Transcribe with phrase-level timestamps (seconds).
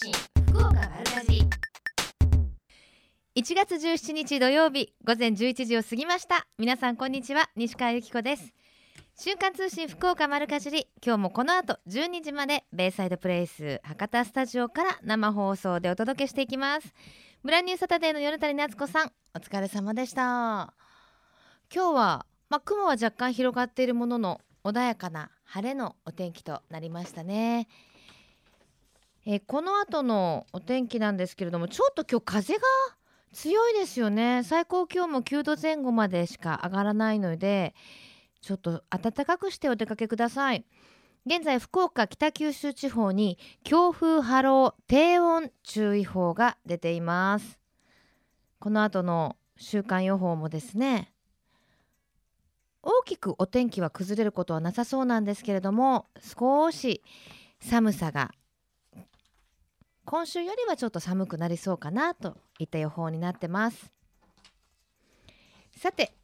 [0.00, 0.12] 信
[0.52, 1.42] 福岡丸かじ
[3.34, 6.46] 1月17日土曜日午前11時を過ぎました。
[6.56, 8.54] 皆さんこんにちは西川由紀子です。
[9.18, 10.86] 瞬間通信福岡丸かじり。
[11.04, 16.94] 今日もこの後12時までベイサイドプレイス博多スタジオから生放送でお届けしていきます。
[17.42, 20.74] ブランニューサタデーの米谷夏子さんお疲れ様でした。
[21.74, 27.66] 今日はまあ、雲は若干広がっているものの穏やかな晴れのお天気となりましたね。
[29.30, 32.60] えーこの後のお天気なんですけれどもちょっと今日風が
[33.34, 34.42] 強いですよね。
[34.42, 37.74] 最高気温も9度前後までしか上がらないので
[38.40, 40.64] ちょっと暖かくしてお出かけください。
[41.26, 47.58] 現在福岡北九州地方に強風波浪低温注意報が出ています。
[48.60, 51.12] この後の週間予報もですね
[52.82, 57.02] 大きくお天気は崩れることはなさそうなんですけれども少し
[57.60, 58.30] 寒さが
[60.10, 63.92] 今週よりはちょっと寒くなりそうかなといった予報になってます。
[65.76, 66.14] さて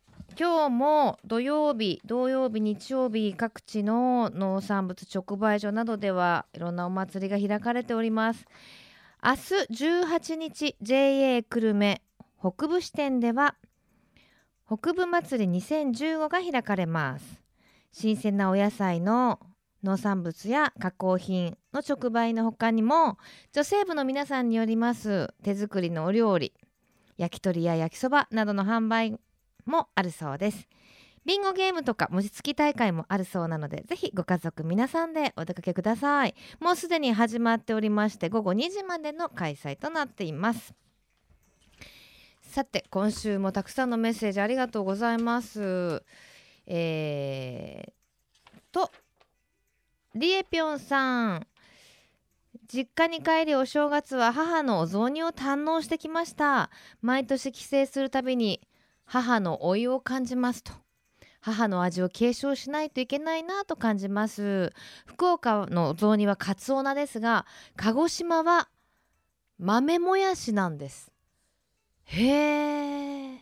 [0.41, 8.47] 今日も土曜日土曜日日曜日各地の農産物直売所などではいろんなお祭りが開かれております。
[9.22, 12.00] 明日18日 JA 久留米
[12.41, 13.55] 北部支店では
[14.66, 17.42] 北部祭り2015が開かれます。
[17.92, 19.41] 新鮮なお野菜の
[19.85, 23.19] 農産物や加工品の直売の他にも
[23.53, 26.55] 女性部の皆さんによります手作りのお料理
[27.19, 29.19] 焼き鳥や焼きそばなどの販売
[29.67, 30.69] もあるそうです。
[31.25, 36.35] ビンゴゲームとか餅つき大会もあるそうなのでぜひご家族皆さんでお出かけください。
[36.61, 40.75] もうすでに始まっておりまして午後2時までの開催となっています。
[42.43, 46.03] さて今週もたくさんのメッセージありがとうございます。
[46.67, 47.93] えー、
[48.73, 48.91] と
[50.15, 51.47] リエピョンさん。
[52.73, 56.71] 実家に帰りお正月は母のお雑煮を堪能してきました。
[57.03, 58.61] 毎年帰省するたびに
[59.05, 60.72] 母の老いを感じますと。
[61.41, 64.72] 母の味を継承しないといけないなと感じます。
[65.05, 67.44] 福岡のお雑煮はカツオナですが
[67.75, 68.69] 鹿児島は
[69.59, 71.11] 豆もやしなんです。
[72.05, 73.41] へえ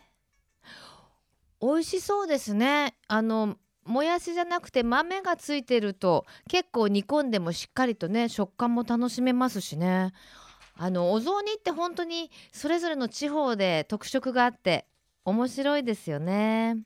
[1.60, 2.96] 美味しそうですね。
[3.08, 10.12] あのもやしじゃなくて豆がついてると結構煮込んでもしっかりとね食感も楽しめますしね。
[10.76, 14.86] あのお雑煮って本当にそれぞれの地方で特色があって
[15.24, 16.78] 面白いですよね。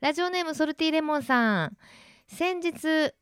[0.00, 1.76] ラジオネームソルティレモンさん。
[2.28, 3.14] 先日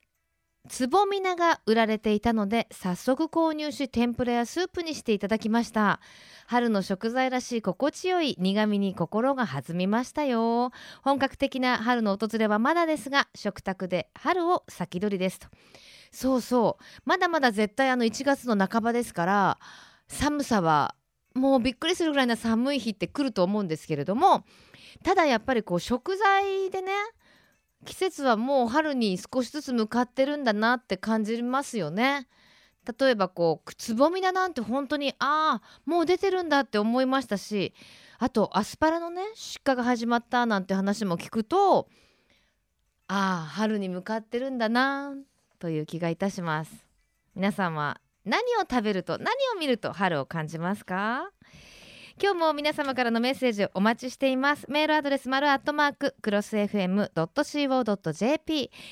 [0.69, 6.00] つぼみなが売られていたので早速購入し天ぷらやスープにしていただきました。
[6.47, 10.72] 春の食材らしい心地よい苦味に心が弾みましたよ。
[11.03, 15.49] 本格的な春の訪れはまだですが食卓で春を先取りですと。
[16.12, 16.84] そうそう。
[17.05, 19.59] まだまだ絶対あの1月の半ばですから
[20.09, 20.94] 寒さは
[21.34, 24.44] もうびっくりするぐらいな寒い日って来ると思うんですけれども
[25.05, 26.93] ただやっぱりこう食材でね
[27.87, 32.29] 季節はもう春に少しずつ向かってるんだなって感じますよね。
[33.01, 37.75] 例えばこうつぼみだなんて本当にああもう出てるんだって思いましたし
[38.21, 41.89] あとアスパラのね出荷が始まったなんて話も聞くと
[43.09, 45.15] ああ春に向かってるんだな
[45.59, 46.87] という気がいたします
[47.35, 51.31] 皆さんは何を食べると何を見ると春を感じますか？
[52.19, 54.65] 今日も皆様からのメッセージお待ちしています。
[54.71, 57.10] メールアドレス丸アットマーククロス FM.co.jp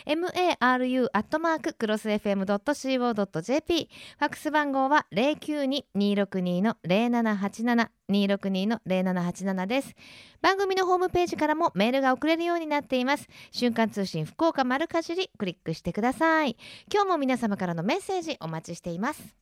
[0.07, 9.95] maru アットマーククロス FM.co.jp ファックス番号は092-262の0787 262の0787です。
[10.43, 13.27] 番組のホームページからもメールが送れるようになっています。
[13.53, 16.59] 瞬間通信福岡丸かじりクリックしてください。
[16.93, 19.35] 今日も皆様からのメッセージお待ちしています。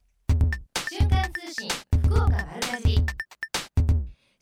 [0.89, 1.69] 瞬間通信
[2.05, 3.32] 福岡丸かじり。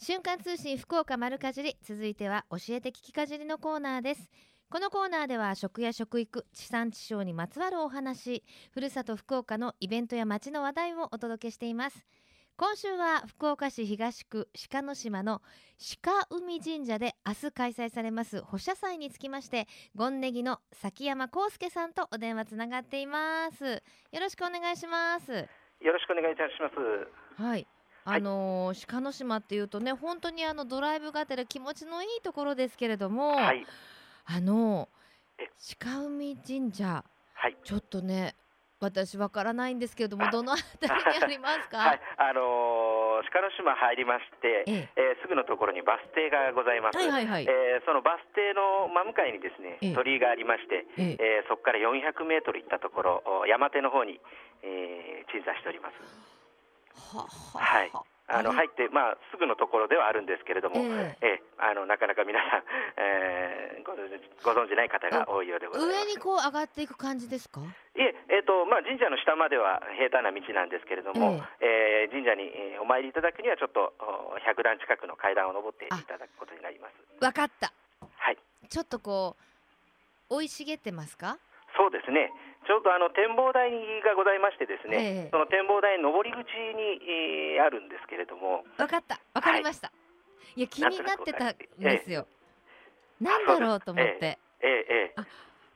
[0.02, 4.30] 瞬間通信福岡丸かじり続いては教えて聞きかじりのコーナーです
[4.70, 12.06] このコーナーでは食や食育地産地消にまつわるお話ふるさと福岡のイベントや街の話題をお届けしています
[12.56, 15.42] 今週は福岡市東区鹿の島の
[16.02, 23.82] 鹿海神社で明日開催されます保社祭につきましてゴンネギの崎山康介さんとお電話つながっています
[24.12, 25.46] よろしくお願いします
[25.80, 27.42] よろしくお願いいたします。
[27.42, 27.66] はい。
[28.04, 33.66] あのー鹿の島っていうとね本当にあのドライブがてら気持ちのいいところですけれども、はい、
[34.26, 34.88] あの
[35.38, 35.48] え。
[35.78, 37.04] 鹿海神社
[37.34, 38.34] はい、ちょっとね
[38.80, 40.30] 私わからないんですけれどもあ。
[40.30, 45.12] どのあたりにありますか、 はい、あのー鹿の島入りまして、ええ。
[45.18, 46.96] ーすぐのところにバス停がございます。
[46.98, 47.46] はいはいはい。
[47.48, 49.94] えーそのバス停の真向かいにですね、ええ。
[49.94, 51.16] 鳥居がありまして、ええ。
[51.20, 54.20] えーそこから400メートル行ったところ、お山手の方に、
[54.62, 56.39] えー鎮座しております。
[56.94, 57.92] はい。
[58.32, 61.42] あの入って、まあ、すぐのところではあるんですけれども、ええ。
[61.42, 62.62] えあのなかなか皆さん、
[62.96, 63.96] えーご
[64.54, 65.98] ご存じない方が多いようでございます。
[66.06, 67.60] 上にこう上がっていく感じですか？
[67.60, 67.64] い
[67.98, 76.94] ええーとまあ、神社の下までは平坦な道なんですけれども、えー神社にえーお参りいただくにはちょっとお100段近くの階段を登っていただくことになります。
[77.24, 77.72] わかった。
[78.14, 78.38] はい。
[78.68, 79.34] ちょっとこ
[80.30, 81.36] う生い茂ってますか？
[81.76, 82.30] そうですね。
[82.70, 83.74] ちょうどあの展望台
[84.06, 85.28] がございましてですね、ええ。
[85.34, 89.18] その展望台の上り口に、えーあるんですけれども、わかった。
[89.34, 89.90] わかりました、
[90.54, 92.28] い、や気になってたんですよ、
[93.20, 95.22] なんだろうと思って、ええええ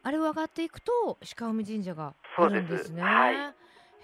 [0.04, 3.02] あれを上がっていくと鹿海神社があるんですね。
[3.02, 3.54] はい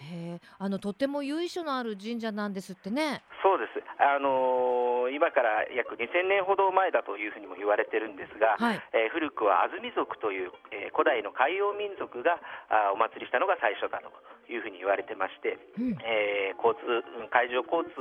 [0.00, 3.22] へえあのとても由緒のある神社なんですってね。
[3.42, 3.82] そうです。
[4.00, 8.80] あのー今から約2000年ほど前だというふうにも言われてるんですが、はい。
[8.94, 12.38] えー古くは安住族という、えー古代の海洋民族が
[12.70, 14.08] あーお祭りしたのが最初だと
[14.50, 15.98] いうふうに言われてまして、うん。
[16.02, 18.00] えー交通海上交通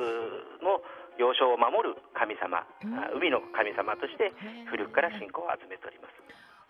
[0.64, 0.80] の
[1.18, 2.96] 要衝を守る神様、うん。
[2.96, 4.32] あ海の神様として
[4.72, 6.16] 古くから信仰を集めております。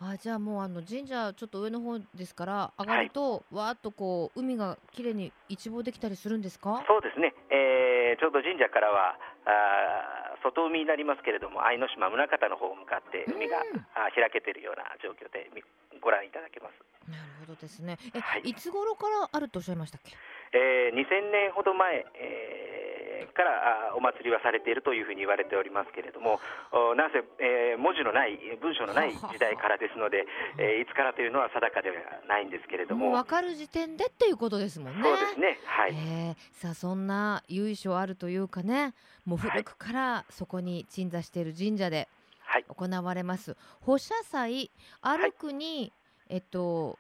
[0.02, 6.84] あじゃあもうあの神社ちょっと上の方ですから上がると、わーっとこう海が綺麗に一望できたりするんですか？
[6.88, 9.16] そうですね、えーちょうど神社からは
[9.46, 13.86] あー外海になりますけれども愛の島宗像の方を向かって海が、うん。
[13.94, 15.62] あー開けているような状況でみ
[16.02, 16.80] ご覧いただけます。
[17.12, 17.98] なるほどですね。
[18.16, 18.42] え、はい。
[18.50, 20.16] い、つ頃からあるとおっしゃいましたっけ？
[20.58, 22.79] えー2000年ほど前、えー
[23.28, 26.40] からお祭りはされているというふうに言われておりますけれども、
[26.72, 30.26] おなんせ、えー文字のない、文章のない時代からですので、
[30.58, 31.96] えーいつからというのは定かでは
[32.28, 35.04] ないんですけれども、分かる時点でっていうことですもんね。
[35.04, 38.94] そうですね、はい、えーさあそんな由緒あるというかね
[39.26, 42.08] もう古くからそこに鎮座している神社で
[42.42, 43.56] はい、行われます。
[43.82, 44.72] 歩社祭
[45.02, 45.94] 歩くに、
[46.30, 46.98] えっと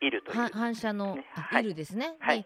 [0.00, 1.62] いるというは反射のはい。
[1.62, 2.38] いるですね、はい。
[2.38, 2.44] に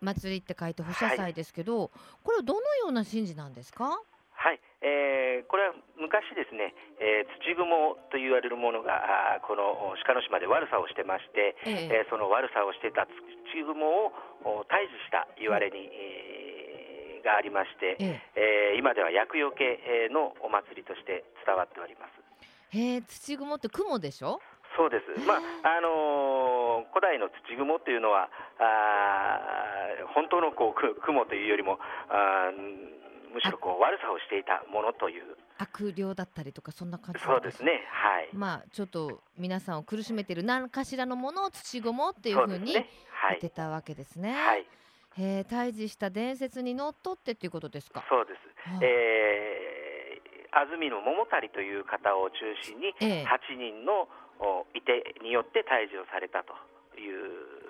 [0.00, 1.90] 祭りって書いて歩社祭ですけど、
[2.22, 4.00] これはどのような神事なんですか？
[4.38, 12.04] はい、えーこれは昔ですね、えー土雲と言われるものがこの鹿の島で悪さをしてまして、ええ。
[12.04, 14.12] えーその悪さをしてた土雲を
[14.44, 18.72] お退治した言われに、えーがありまして、ええ。
[18.76, 22.12] ー今では厄除けえーのお祭りとして伝わっております。
[22.72, 24.40] えへえ土雲って雲でしょ？
[24.76, 28.28] そうです、まああのー古代の土雲というのは
[28.58, 31.78] あー本当のこうく雲というよりも
[32.08, 32.56] あー
[33.34, 35.36] むしろこう悪さをしていたものという。
[35.58, 37.84] 悪霊だったりとかそんな感じそうですね。
[37.90, 38.28] はい。
[38.32, 42.86] まあちょっと皆さんを苦しめている何かしらのものを土雲っていうふうにそうですね。
[43.12, 43.38] はい。
[43.40, 44.32] 言ってたわけですね。
[44.34, 44.60] はい。
[44.60, 44.64] へ
[45.18, 48.04] え退治した伝説にのっとってっていうことですか？
[48.08, 48.80] そうです、はあ。
[48.82, 53.24] えー、安住の桃谷という方を中心にええ。
[53.24, 54.08] 8人のお
[54.74, 56.52] いてによって退治をされたと
[56.98, 57.66] いう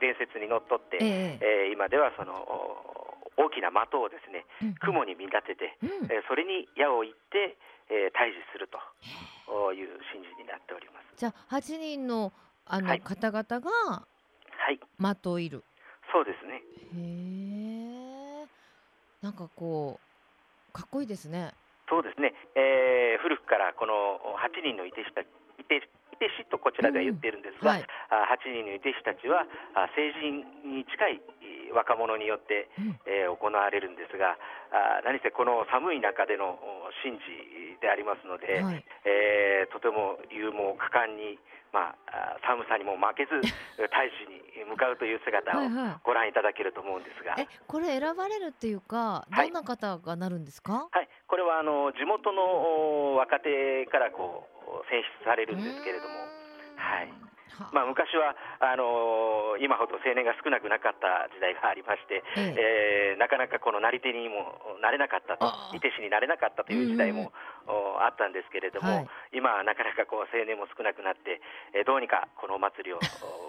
[0.00, 7.56] 伝説にのっとって、えええー今ではそのお大きな的をですねうん雲に見立てて、うんえーそれに矢を射って、
[7.88, 8.78] えー退治すると
[9.72, 11.16] いう神事になっております。
[11.16, 12.32] じゃあ8人の
[12.66, 15.64] あの、はい方々がはい、的をいる。
[16.12, 16.62] そうですね。
[16.94, 18.46] へえ。
[19.22, 21.52] なんかこうかっこいいですね。
[21.88, 23.92] そうですね、えー古くからこの
[24.38, 25.26] 8人のいてしたい
[25.68, 25.82] て
[26.20, 34.36] いて師とこちらでは言っているんですが、うんはいあ8人のいて師たちはあ成人に近いえー若者によって、うんえー行われるんですが
[34.74, 38.84] あ何せこの寒い中でのお神事でありますので、はい。
[39.06, 41.38] えーとても勇猛果敢に、
[41.72, 43.30] まあ、あ寒さにも負けず
[43.94, 47.36] 大使に向かうという姿をはいはいご覧いただけると思うんですが。
[47.38, 50.88] えこれ選ばれるっていうかはいどんな方がなるんですか？
[50.90, 52.42] はい、これはあの地元の
[53.14, 54.50] お若手からこ
[54.82, 56.26] う選出されるんですけれども、
[56.74, 57.06] はい。
[57.06, 57.29] は
[57.72, 63.14] まあ、昔はあの今ほど青年が少なくなかった時代がありまして、ええ。
[63.16, 67.32] ーなかなかこのなり手にもなれなかったといて師になれなかったという時代も、
[67.66, 69.08] おあったんですけれども、はい。
[69.32, 71.40] 今はなかなかこう青年も少なくなって、
[71.74, 73.00] えーどうにかこのお祭りを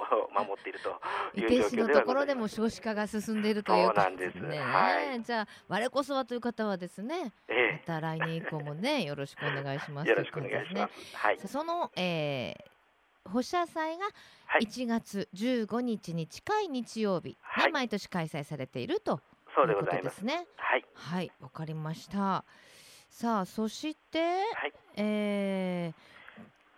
[0.10, 1.00] お 守っていると
[1.36, 2.70] 伊いう状況ではころでもございます。
[2.70, 4.60] 少子化が進んでいるということですね。
[4.60, 5.22] はい。
[5.22, 7.84] じゃあ我こそはという方はですねまえ。
[7.86, 11.16] た来年以降もねよろしくお願いしますえよろしくお願いします。
[11.16, 11.40] はい。
[11.40, 12.71] その、えー、
[13.26, 14.06] 保社祭が
[14.48, 19.22] はい1月15日に近い日曜日にはい毎年開催されていると
[19.68, 20.26] いうことです。
[20.26, 20.46] ね。
[20.58, 22.44] はい、はい、わかりました。
[23.10, 26.22] さあ、そして、はいえー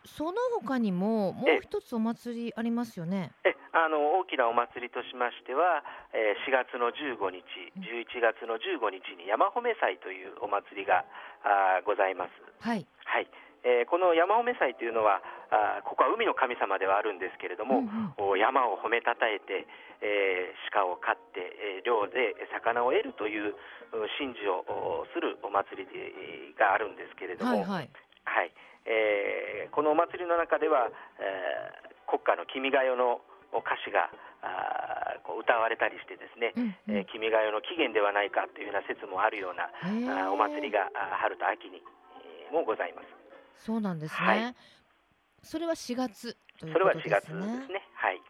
[0.06, 3.32] その他にももう一つお祭りありますよね。
[3.46, 5.80] えあの大きなお祭りとしましては、
[6.12, 7.40] えー4月の15日、
[7.80, 11.06] 11月の15日に山褒め祭というお祭りが
[11.44, 12.32] あーございます。
[12.60, 12.86] はい。
[13.06, 13.28] はい
[13.64, 18.32] えーこの山褒め祭というのはあーここは海の神様ではあるんですけれども、うんうん。
[18.32, 19.68] お山を褒めたたえて、
[20.02, 23.56] えー鹿を飼って、えー猟ので魚を得るというう
[24.20, 26.12] 神事をおするお祭りで
[26.60, 27.90] があるんですけれども、はいはい。
[28.26, 28.52] はい。
[28.86, 30.90] えーこのお祭りの中では、
[31.20, 33.22] えー国家の君が代の
[33.56, 34.12] 歌詞が
[34.44, 36.98] あーこう歌われたりしてですね、うんうん。
[37.00, 39.72] えー君が代の起源ではないかというような説もあるような
[40.28, 40.92] あーお祭りが
[41.22, 41.80] 春と秋に、
[42.44, 43.23] えーもございます。
[43.58, 44.56] そうなんですね、はい。
[45.42, 47.58] それは4月というそれは4ことです月ですね。
[47.68, 47.88] ね。
[47.94, 48.22] はい。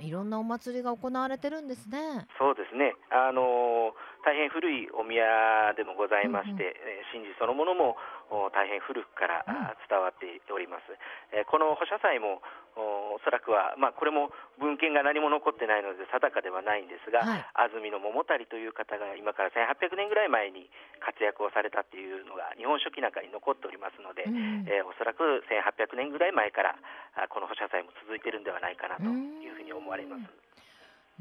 [0.00, 2.26] いろんなお祭りが行われてるんですね。
[2.38, 6.62] そうですね、あのー大変古いお宮でもございまして、うんうん。
[6.62, 8.21] えー神事そのものもお
[8.54, 9.44] 大変古くから、
[9.88, 10.88] 伝わっております。
[11.32, 12.40] えーこの保社祭も
[12.76, 20.70] おおそらくは、まあ、これも文献が何も残ってないので定かではないんですが、はい安住の桃足という方が今から1800年ぐらい前に
[21.04, 26.76] 活躍をされたっていうのが日本書紀なんかに残っておりますので、うんえーおそらく1800年ぐらい前から
[27.16, 30.41] あこの保社祭も続いているんではないかなというふうに思われます。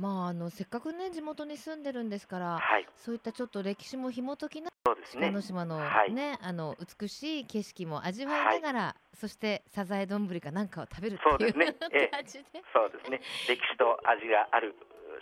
[0.01, 5.31] まああのせっかくね地元に住んでるんですからはい、そういったちょっと歴史も紐解きなそうですね鹿。
[5.31, 12.45] の島のはいね、あの美しい景色も味わいながら、そしてサザエ丼かなんかを食べるっていうそうですねええ 感じで。
[12.73, 13.21] そうですね。
[13.47, 14.73] 歴史と味がある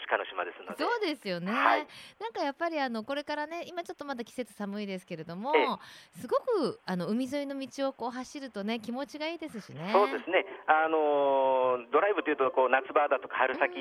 [0.08, 0.84] 鹿の島ですので。
[0.84, 1.88] そうですよね、はい。
[2.20, 6.20] なんかやっぱりあのこれからね今ちょっとまだ季節寒いですけれども、ええ。
[6.22, 9.89] すごくあの海沿いの道をこう走るとね気持ちがいいですしね。
[9.91, 10.46] そうですね。
[10.68, 13.74] あのードライブというとこう夏場だとか春先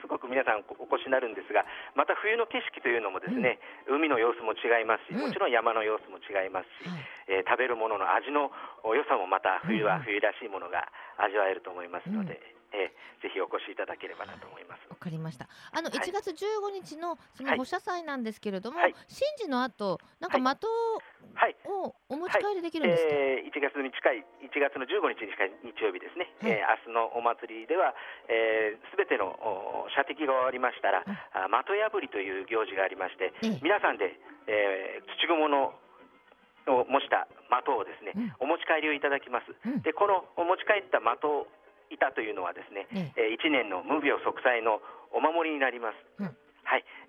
[0.00, 1.64] すごく皆さんお越しになるんですが、
[1.94, 5.20] また冬の景色というのもですね、海の様子も違いますし、うん。
[5.26, 7.40] もちろん山の様子も違いますし、はい。
[7.40, 8.50] えー食べるものの味の
[8.84, 9.92] 良さもまた冬うんうん。
[9.92, 14.84] は冬らしいものが味わえると思いますので、うんえーぜひお越しいただければなと思います。
[14.92, 15.48] わかりました。
[15.72, 15.98] あのはい。
[15.98, 17.58] 1月15日のそのはい。
[17.58, 18.92] 保社祭なんですけれども、はい。
[18.92, 20.68] 神事の後なんか的
[21.34, 21.56] はい。
[21.64, 26.52] をお持ち帰りできるんですか、えー1月に近い1月の15日に近い日曜日ですね、はい。
[26.52, 27.96] えー明日のお祭りでは
[28.28, 31.02] すべ、全てのお射的が終わりましたら、
[31.32, 33.60] あ的破りという行事がありまして、ええ。
[33.64, 34.12] 皆さんで、
[34.46, 35.72] えー土蜘の
[36.68, 38.34] を模した的をですね、うん。
[38.40, 39.54] お持ち帰りをいただきます。
[39.64, 39.82] うん。
[39.82, 41.46] でこのお持ち帰った的
[41.90, 44.80] 板というのはですね、ええ1年の無病息災の
[45.12, 45.96] お守りになります。
[46.18, 46.34] うんはい、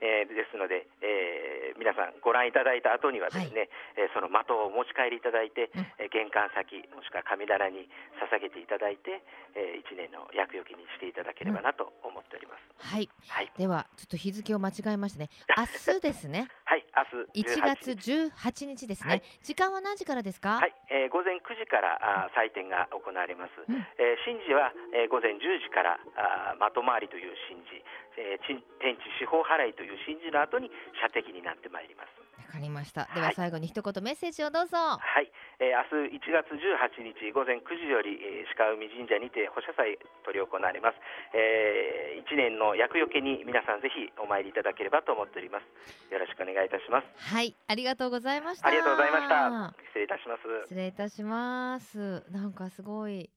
[0.01, 5.85] えーですので、えー皆さんご覧いただいた後にはですね、えーその的をお持ち帰りいただいて、うん。
[5.99, 9.21] えー玄関先もしくは神棚に捧げていただいて、
[9.53, 12.63] え1年の厄除けにしていただければなと思っております。
[12.79, 13.09] はい。
[13.29, 15.29] はい、ではちょっと日付を間違えましたね。
[15.55, 16.47] 明日ですね。
[16.65, 18.11] はい、明日1 18月日。
[18.33, 19.21] 18日ですね、はい。
[19.43, 23.51] 時間は何時からですか、はい、えー午前9時からあー祭典が行われます。
[23.67, 23.75] うん。
[23.97, 27.83] えー神事は、えー午前10時からあー的回りという神事、
[28.17, 32.27] えー天地四方払いという神事の後に射的になってまいります。
[32.37, 35.29] わかりましたいでは最後に一言メッセージをどうぞはい、
[35.59, 40.97] えー明日1月18日午前9時より、えー鹿海神社にて保社祭執り行われます。
[41.35, 45.67] え1年の厄除けに皆さんぜひお参りいただければと思っております。
[46.13, 47.07] よろしくお願いいたします。
[47.17, 49.75] はいありがとうございましたありがとうございました。
[49.93, 50.41] 失礼いたします。
[50.71, 53.29] 失礼いたしますなんかすごい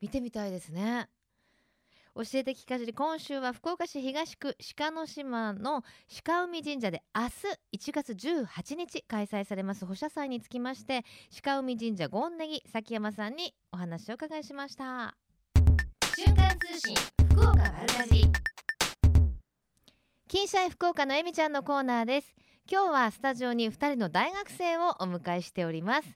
[0.00, 1.08] 見てみたいですね
[2.14, 5.84] 教えて聞かじり今週は福岡市東区鹿の島の
[6.24, 7.28] 鹿海神社で明
[7.72, 11.04] 日1月18日開催されます保社祭につきまして
[11.42, 15.16] 鹿海神社ゴンネギ崎山さんにお話を伺いしました。
[16.16, 16.94] 瞬間通信
[17.30, 18.32] 福岡丸かじり
[20.28, 22.34] 金シャイ福岡のえみちゃんのコーナーです。
[22.70, 26.08] 今日はスタジオに2人の大学生をお迎えしております。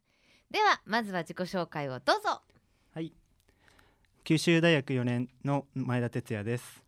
[0.51, 2.29] ではまずは自己紹介をどうぞ。
[2.29, 2.54] はい。
[4.25, 6.83] 九州大学4年の前田哲也です。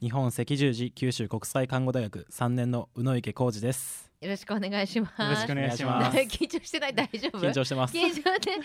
[0.00, 4.10] 日本赤十字九州国際看護大学3年の宇野池浩二です。
[4.20, 5.22] よろしくお願いします。
[5.22, 6.18] よろしくお願いします。
[6.18, 6.94] 緊張してない？
[6.96, 7.38] 大丈夫？
[7.38, 7.96] 緊張してます。
[7.96, 8.60] 緊張で2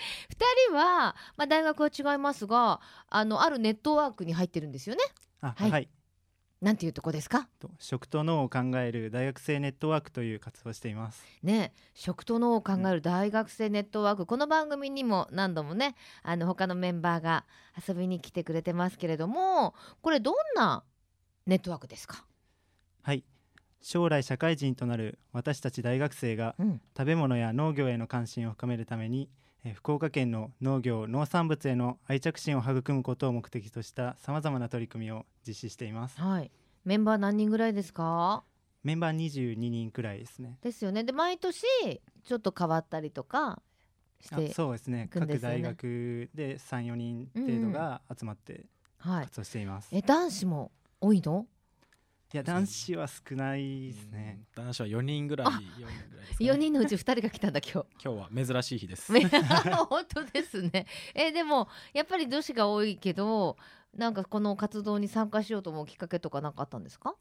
[0.69, 5.03] 人は、まあ、大学は違いますがあのあるネットワークに入ってるんですよね。
[5.41, 5.71] あ、はい。
[5.71, 5.89] はい。
[6.59, 7.47] なんていうとこですか？
[7.59, 11.23] と食と脳を考える大学生ネットワークという活動をしています。
[11.43, 17.45] ね食と脳を考える大学生ネットワーク、この番組にも何度もねあの他のメンバーが
[17.87, 20.83] 遊びに来てくれてますけれどもこれどんな
[21.45, 22.25] ネットワークですか、
[23.03, 23.23] はい。
[23.79, 29.29] 将来社会人となる私たち大学生がうん、食べ物や農業への関心を深めるために、
[29.63, 36.19] えー福岡県の農業農産物への愛着心を育むことを目的としたさまざまな取り組みを実施しています。
[36.19, 36.51] はい。
[36.85, 38.43] メンバー何人ぐらいですか？
[38.83, 40.57] メンバー22人くらいですね。
[40.61, 41.03] ですよね。
[41.03, 41.63] で毎年
[42.23, 43.61] ちょっと変わったりとか
[44.21, 45.09] しあてそうですね。
[45.11, 48.65] 各大学で34人程度が集まって
[48.99, 49.25] はい。
[49.25, 50.71] 活動しています、え男子も
[51.01, 51.45] 多いの？
[52.33, 54.39] いや男子は少ないですね。
[54.57, 57.87] うん男子は4人ぐらいあ4人ぐらいです、ね、4人のうち2人が来たんだ今日。
[58.03, 59.11] 今日は珍しい日です。
[59.13, 59.21] め
[59.89, 60.87] 本当ですね。
[61.15, 63.55] えでもやっぱり女子が多いけど
[63.95, 67.15] なんかこの活動に参加しようと思うきっかけとか何かあったんですか？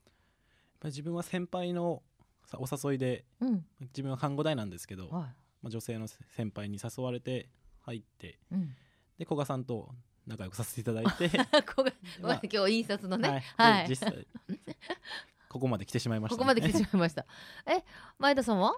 [0.80, 2.02] ぱり自分は先輩の
[2.44, 3.64] さお誘いでうん。
[3.80, 5.34] 自分は看護大なんですけど、まは
[5.64, 7.48] あ、女性の先輩に誘われて
[7.80, 8.74] 入っていうん。
[9.18, 9.94] で古賀さんと
[10.26, 11.30] 仲良くさせていただいて。
[12.20, 13.28] まあ今日印刷のね。
[13.28, 13.40] はい。
[13.78, 13.88] はい。
[13.88, 14.26] で実際
[15.48, 17.24] ここまで来てしまいました、ここまで来てしまいました。
[17.66, 17.82] え
[18.18, 18.76] 前田さんは？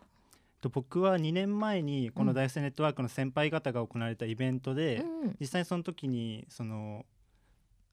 [0.61, 5.37] と僕は2年前にこの大学生ネットワークの先輩方が行われたイベントで、うん。
[5.41, 7.07] 実際その時にその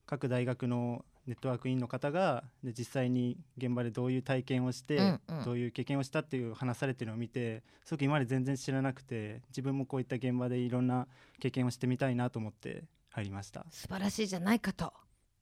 [0.07, 5.43] 各大学のネットワーク員の方がで実際に現場でどういう体験をして、うんうん。
[5.43, 11.07] どういう経験をしたっていう話されてるのを見てすごく今まで全然知らなくて自分もこういった現場でいろんな
[11.39, 13.65] 経験をしてみたいなと思って入りました。
[13.69, 14.91] 素晴らしいじゃないかと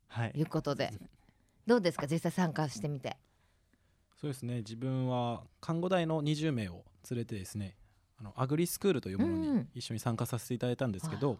[0.07, 0.33] はい。
[0.35, 0.91] いうことで
[1.65, 2.07] どうですか？
[2.07, 3.17] 実際参加してみて。
[4.19, 4.57] そうですね。
[4.57, 7.75] 自分は看護大の20名を連れてですね
[8.19, 9.57] あのアグリスクールというものうん。
[9.59, 11.39] に一緒に参加させていただいたんですけど、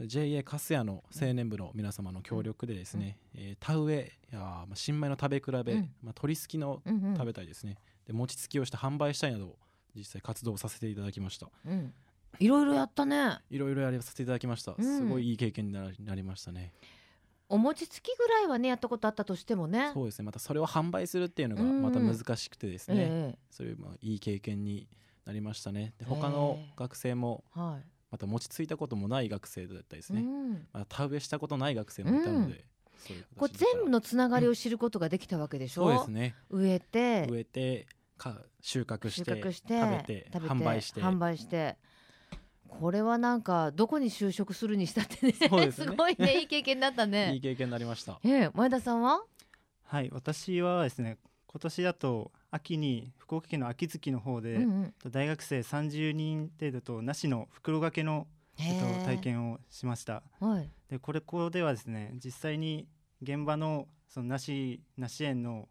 [0.00, 5.90] JA カスヤの青年部の皆様の協力でですね、えー田植えや、まあ、新米の食べ比べ、うん。
[6.02, 7.14] まあ、鳥すきのうんうん。
[7.16, 9.56] 食べたいですね、で餅つきをして販売したいなど
[9.94, 11.48] 実際活動させていただきました。
[11.66, 11.92] うん。
[12.38, 13.38] いろいろやったね。
[13.48, 14.84] いろいろやらせていただきました、うん。
[14.84, 16.74] すごいいい経験になりなりましたね
[17.48, 19.90] お餅つきぐらいはねやったことあったとしてもね。
[19.94, 20.24] そうですね。
[20.24, 21.82] またそれを販売するっていうのがうん。
[21.82, 24.88] また難しくてですね、えそういうまあいい経験に
[25.24, 25.94] なりましたね。
[25.98, 30.52] で他の学生もまた餅ついたこともない学生だったりですね、うん。
[30.72, 32.64] まあ、田植えしたことない学生もいたので、
[32.98, 33.72] そういう形これでした。
[33.72, 36.34] 全部のつながりを知ることができたわけでしょ、そうですね。
[36.50, 37.26] 植えて。
[37.30, 37.86] 植えて
[38.16, 41.00] か収穫し収て穫して食べて販売して。
[41.00, 41.76] 販売して
[42.68, 45.32] これはなんかどこに就職するにしたってね。
[45.48, 45.96] そうですね。
[45.96, 47.34] ごいねいい経験だったね。
[47.34, 48.20] いい経験になりました。
[48.24, 49.22] ええ前田さんは？
[49.84, 54.62] はい私はですね今年だと秋に福岡県の秋月の方で、うん
[55.04, 55.10] うん。
[55.10, 58.26] 大学生30人程度となしの袋掛けの、
[58.58, 60.22] えっと体験をしました。
[60.40, 60.70] はい。
[60.90, 62.86] でこれここではですね実際に
[63.22, 65.68] 現場のその梨梨園の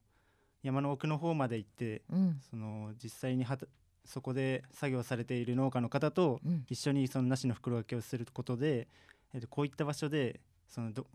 [0.64, 2.40] 山の奥の方まで行ってうん。
[2.50, 3.68] その実際にはた
[4.06, 6.66] そこで作業されている農家の方とうん。
[6.70, 8.88] 一緒にその梨の袋掛けをすることで、
[9.34, 11.06] えっとこういった場所でそのど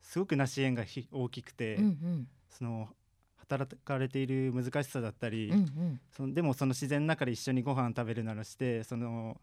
[0.00, 2.28] すごく梨園がひ大きくて、うんうん。
[2.48, 2.88] その
[3.36, 6.00] 働かれている難しさだったり、うんうん。
[6.10, 9.40] そのでもその自然の中で一緒にご飯食べるなどしてその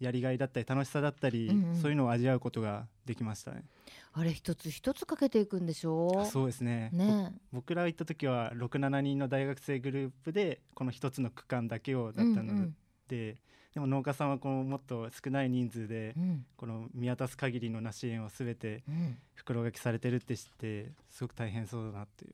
[0.00, 1.74] やりがいだったり楽しさだったり、うんうん。
[1.76, 3.64] そういうのを味わうことができましたね。
[4.12, 6.12] あれ一つ一つかけていくんでしょ？
[6.20, 6.90] あそうですね。
[6.92, 7.32] ね。
[7.52, 13.38] ぼ僕ら行った時は67人の大学生グループでこの一つの区間だけをだったので、うん
[13.74, 16.46] でも農家さんはこのもっと少ない人数でうん。
[16.56, 19.18] この見渡す限りの梨園を全てうん。
[19.34, 22.32] 袋掛けされてるって知ってすごく大変そうだなっていう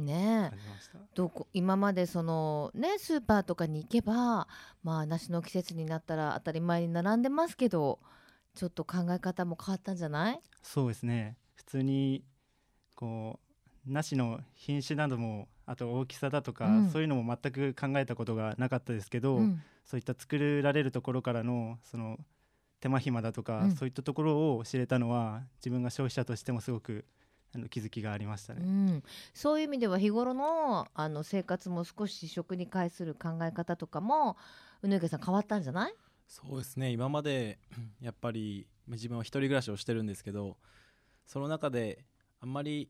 [0.00, 0.50] ね。
[1.14, 4.48] どこ今までそのねスーパーとかに行けば
[4.82, 7.98] まあ梨の季節になったら当たり前に並んでますけど
[8.54, 10.40] ちょっと考え方も変わったんじゃない？
[10.62, 11.36] そうですね。
[11.54, 12.24] 普通に
[12.94, 13.38] こ
[13.86, 16.90] う梨の品種などもあと大きさだとか、うん。
[16.90, 19.62] そういうのも全く考えたことがなかったですけど、うん。
[19.84, 22.18] そういった作られるところからのその
[22.80, 23.70] 手間暇だとか、うん。
[23.72, 27.04] そういったところを知れたのは自分が消費者としてもすごく
[27.54, 28.62] あの気づきがありましたうね。
[28.66, 29.02] ん、
[29.34, 34.36] そういう意味では日頃のあの生活も少し食に関する考え方とかも
[34.82, 35.94] うぬけさん変わったんじゃない？
[36.28, 36.90] そうですね。
[36.90, 37.58] 今まで
[38.00, 40.56] やっぱりまあ自分は一人暮らしをしてるんですけど
[41.26, 42.04] その中で
[42.40, 42.88] あんまり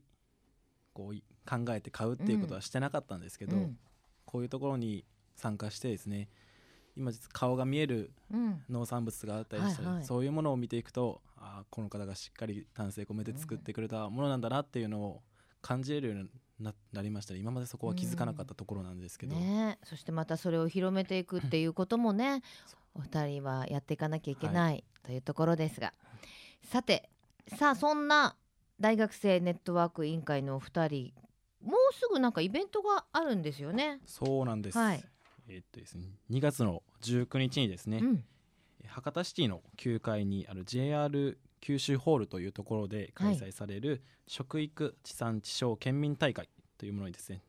[0.93, 3.77] こうい考えて買うっていうことはしてなかったんですけど、うん。
[4.25, 5.03] こういうところに
[5.35, 6.29] 参加してですね
[6.97, 8.63] 今実顔が見えるうん。
[8.69, 10.05] 農産物があったりしたり、はいはい。
[10.05, 15.21] そういうものを見ていくとあーこの方がしっかり丹精込めて作ってくれたものなんだなっていうのを
[15.61, 17.39] 感じれるようにななりましたね。
[17.39, 19.85] 今までそこは気づかなかったところなんですけど、ねえ。
[19.85, 22.43] そしてまたそれを広めていくっていうこともね
[22.93, 25.93] お二人はやっていかなきゃいけない、というところですが。
[26.63, 27.09] さて
[27.47, 28.35] さあそんな
[28.79, 31.13] 大学生ネットワーク委員会のお二人
[31.63, 33.99] もうすぐなんかイベントがあるんですよね。
[34.05, 35.03] そうなんです、はい
[35.51, 38.23] えーっとですね2月の19日にですね、うん。
[38.87, 47.43] 博多シティの9階にある JR 九州ホールというところで開催される食育地産地消県民大会というものにですね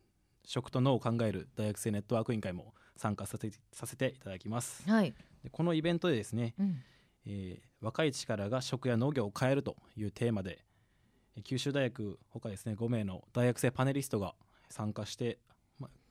[0.44, 4.88] 食と農を考える大学生ネットワーク委員会も参加させてさせていただきます。
[4.88, 6.82] はい、でこのイベントでですね、うん。
[7.26, 10.64] えー若い力が食や農業を変えるというテーマで
[11.36, 14.34] えー九州大学ほかですね5名の大学生パネリストが
[14.68, 15.51] 参加して、まあ、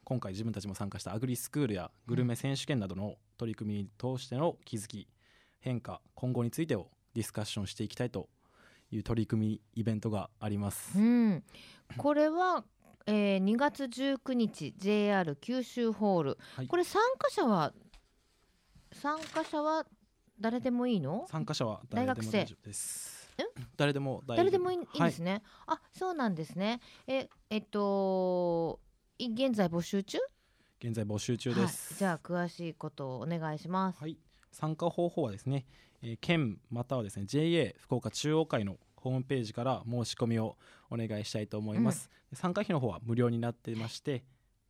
[0.03, 5.07] 今回自分たちも参加したアグリスクールやグルメ選手権などの取り組みに通しての気づき
[5.59, 8.29] 変化今後についてをディスカッションしていきたいと
[8.91, 10.97] いう取り組みイベントがあります。
[10.99, 11.43] うん、
[11.97, 12.65] これは、
[13.05, 16.67] えー、2月19日 JR 九州ホール、はい。
[16.67, 17.73] これ参加者は
[18.91, 19.85] 参加者は
[20.39, 21.25] 誰でもいいの？
[21.29, 22.31] 参加者は大丈夫
[22.65, 23.21] です。
[23.77, 24.81] 誰でも誰でもいい,、い。
[24.81, 25.41] いんはいですね。
[25.67, 26.81] あそうなんですね。
[27.07, 28.79] ええっと
[29.29, 30.17] 現在募集中？
[30.83, 34.17] 現在募集中です、はい、じゃあ詳しいことをお願いします、はい、
[34.51, 35.67] 参加方法はですね、
[36.01, 40.57] えー県またはですね JA 福岡中央会のホームページから申し込みを
[40.89, 44.23] お願いしたいと思います、で参加費の方は無料になっていまして、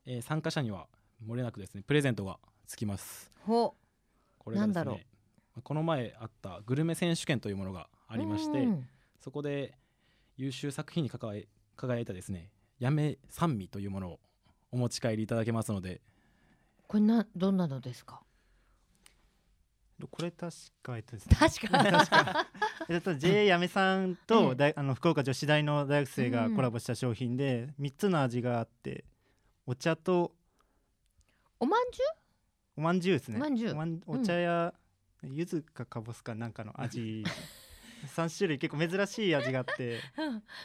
[0.06, 0.88] えー参加者には
[1.26, 2.38] 漏れなくですねプレゼントが
[2.68, 3.32] つきます。
[3.46, 3.74] ほ。
[4.38, 5.06] これがですね
[5.64, 8.88] この前あったグルメ選手権というものがありましてうん。
[9.22, 9.78] そこで
[10.36, 14.20] 優秀作品に輝い輝いたですねやめ三味というものを
[14.72, 16.02] お持ち帰りいただけますので。
[16.88, 18.22] これなどんなのですか？
[20.10, 21.36] これ確かえっとですね。
[21.40, 21.84] 確か。
[21.84, 22.48] 確 か
[22.90, 26.56] えっと JA やめさんええと大あの福岡女子大の大学生がうん。
[26.56, 29.06] コラボした商品で3つの味があって
[29.68, 30.34] お茶と
[31.60, 32.04] おまんじゅ
[32.78, 33.38] おまんじゅうですね。
[33.38, 33.78] おまんじゅう。
[33.78, 34.74] おんお茶や
[35.24, 37.24] 柚子かかぼすかなんかの味。
[38.16, 39.98] 3種類結構珍しい味があって。
[39.98, 40.02] う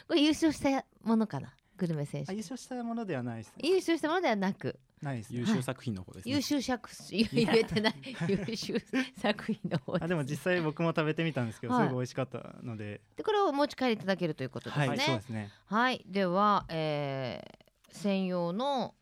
[0.07, 1.53] これ優勝したものかな？
[1.77, 2.31] グルメ選手。
[2.31, 3.69] あ優勝したものではないですね。
[3.69, 4.79] 優秀したものではなく。
[5.01, 5.39] ないですね。
[5.39, 7.93] 優秀作品の方ですね、優秀作言えてない。
[8.27, 8.83] 優秀
[9.21, 11.87] 作品の方あでも実際僕も食べてみたんですけど、はい。
[11.87, 13.01] すごい美味しかったので。
[13.15, 14.87] でこれをお持ち帰りいただけるということですね。
[14.87, 15.51] はいそうですね。
[15.67, 18.95] はい、では、えー専用の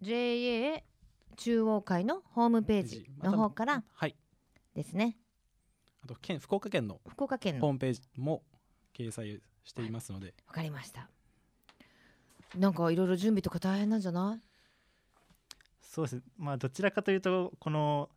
[0.00, 0.82] JA
[1.36, 3.06] 中央会のホームページ。
[3.22, 4.16] の方からはい。
[4.74, 5.16] ですね。
[6.02, 7.60] あと県福岡県の福岡県の。
[7.60, 8.42] ホームページも
[8.96, 11.08] 掲載していますので、わかりました。
[12.56, 14.40] なんかいろいろ準備とか大変なんじゃない？
[15.82, 16.22] そうです。
[16.38, 18.08] まあどちらかというとこの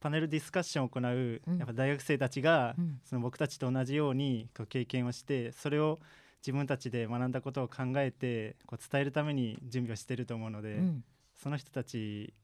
[0.00, 1.58] パネルディスカッションを行う、うん。
[1.58, 3.00] やっぱ大学生たちが、うん。
[3.04, 6.00] その僕たちと同じようにこう経験をしてそれを
[6.40, 11.04] 自分たちで学んだことを考えてこう伝えるために準備をしていると思うので、うん。
[11.34, 12.34] その人たち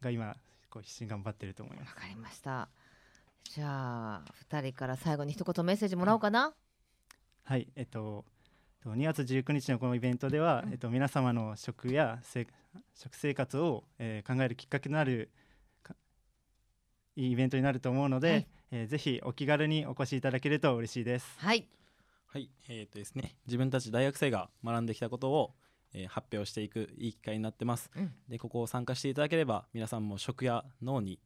[0.00, 0.36] が今
[0.70, 1.94] こう必死に頑張っていると思います。
[1.94, 2.68] わかりました。
[3.44, 6.54] じゃあ2人から最後に一言メッセージもらおうかな、
[7.44, 8.24] はいえっと
[8.82, 10.72] と2月19日のこのイベントでは、うん。
[10.72, 12.46] えっと、皆様の食やせ
[12.94, 15.30] 食生活を、えー考えるきっかけとなる
[15.82, 15.94] か
[17.16, 18.46] いいイベントになると思うので、はい。
[18.72, 21.26] えーぜひお気軽にお越しいただけると嬉しいです。
[21.38, 21.66] はい。
[22.26, 25.54] はいえーとですね、自分たち大学生が学んできたことを、
[25.94, 27.90] えー発表していくいい機会になってます。
[27.96, 28.12] うん。
[28.28, 31.20] でここを参加していただければ皆さんも食や脳に、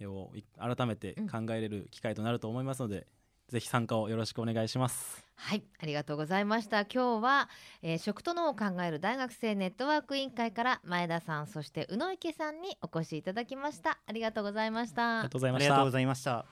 [0.00, 3.06] えーをい改めて考えれる機会となると思いますので、
[3.50, 5.26] ぜひ参加をよろしくお願いします。
[5.36, 6.80] はい、ありがとうございました。
[6.82, 7.48] 今日は、
[7.82, 13.98] えー食と脳を考える大学生ネットワーク委員会から前田さん、そして宇野池さんにお越しいただきました。
[14.06, 15.40] ありがとうございましありたがとう。
[15.40, 15.90] ございましたありがとうご。
[15.90, 16.44] ざいました。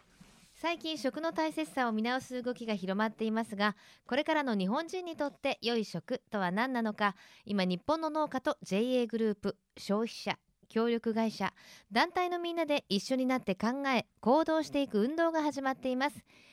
[0.55, 3.77] 最近食の大切さを見直す動きが広まっていますが
[4.09, 10.37] これからの日本人にとって良い食とは何なのか今日本の農家と JA グループ消費者
[10.69, 11.55] 協力会社
[11.93, 16.17] 団体のみんなで一緒になって考え行動していく運動が始まっています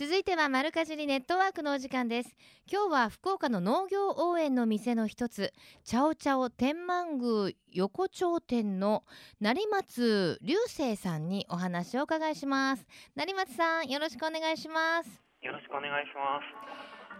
[0.00, 2.34] 続いては丸かじりネットワークのお時間です。
[2.72, 5.52] 今日は福岡の農業応援の店の一つ
[5.84, 9.04] チャオチャオ天満宮横丁店の
[9.42, 12.86] 成松流星さんにお話をお伺いします。
[13.14, 15.22] 成松さんよろしくお願いします。
[15.42, 16.40] よろしくお願いしま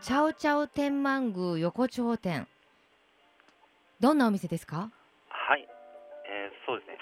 [0.00, 0.06] す。
[0.06, 2.48] チャオチャオ天満宮横丁店。
[4.00, 4.90] どんなお店ですか？
[5.28, 5.68] はい、
[6.24, 6.96] えーそうですね。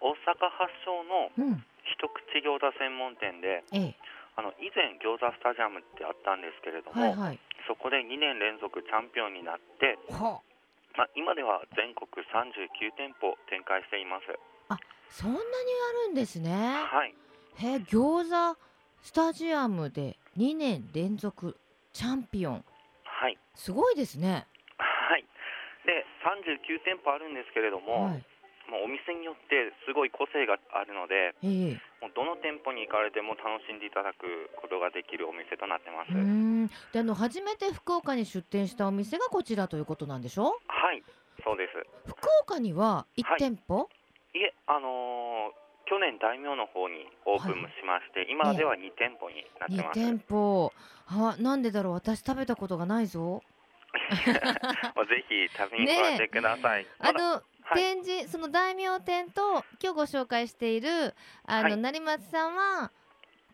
[0.00, 1.64] 大阪発祥のうん。
[1.84, 3.96] 一口餃子専門店で、ええ
[4.38, 7.40] あの以前餃子スタジアムってあったんですけれども、はいはい。
[7.66, 10.38] そこで2年連続チャンピオンになって、は
[10.94, 14.30] まあ、今では全国39店舗展開しています。
[15.10, 16.54] そんなにあるんですね。
[16.54, 17.14] はい、
[17.56, 18.58] へえ餃子
[19.02, 21.56] スタジアムで2年連続
[21.92, 22.64] チャンピオン。
[23.02, 24.46] はい、すごいですね。
[24.78, 25.26] はい。
[25.84, 28.24] で、39店舗あるんですけれども、はい
[28.68, 31.80] もうお店によってすごい個性があるので、ええ。
[32.00, 36.12] もうどの店舗に行かれても楽しんでいただくことができるお店となってます。
[36.12, 36.68] うーん。
[36.92, 40.60] であの初めて福岡に出店したお店がこちらということなんでしょ？
[40.68, 41.02] はい、
[41.42, 41.72] そうです。
[42.06, 43.88] 福岡には1はい店舗、
[44.34, 44.38] い。
[44.38, 49.94] え、あのー去年大名の方にオープンしまして、今では2店舗になって2ます。
[49.94, 50.70] 店舗。
[51.06, 51.94] あなんでだろう？
[51.94, 53.40] 私食べたことがないぞ。
[54.94, 56.86] まあぜひ食べに来てください。
[57.00, 57.82] まだあの、はい。
[57.82, 61.76] 展示その大名店と今日ご紹介しているあの、はい。
[61.76, 62.90] 成松さんは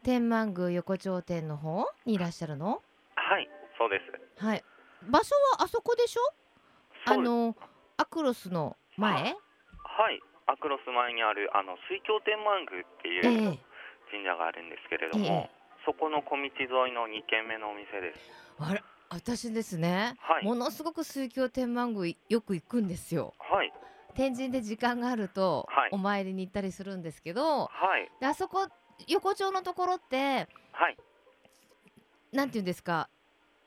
[0.03, 2.83] 天満宮横丁店の方にいらっしゃるの？
[3.17, 3.49] はい、
[3.79, 4.01] そうで
[4.39, 4.45] す。
[4.45, 4.63] はい。
[5.09, 6.21] 場所はあそこでしょ？
[7.07, 7.57] あの
[7.97, 9.15] アクロスの前？
[9.15, 13.59] はい、アクロス前にあるあの水郷天満宮ってえいうえ
[14.11, 15.49] 神社があるんですけれども、
[15.87, 18.21] そこの小道沿いの2軒目のお店です。
[18.59, 20.45] あれ私ですね、はい。
[20.45, 23.35] ものすごく水郷天満宮よく行くんですよ。
[23.39, 23.73] はい、
[24.15, 25.91] 天神で時間があると、はい。
[25.93, 28.67] お参りに行ったりするんですけどはい、であそこ
[29.09, 30.97] 横丁のところってはい、
[32.33, 33.09] なんていうんですか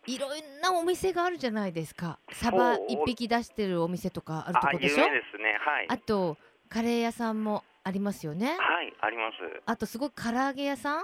[0.06, 0.32] いろん
[0.62, 2.18] なお店があるじゃないですか。
[2.32, 5.04] サバ一匹出してるお店とかあるとあ、こでしょ？
[5.04, 5.58] 有名ですね。
[5.60, 6.38] はい、あと
[6.70, 8.58] カレー屋さんもありますよね。
[8.58, 9.62] はい、あります。
[9.66, 11.00] あとすごい唐揚げ屋さん？
[11.00, 11.04] あ、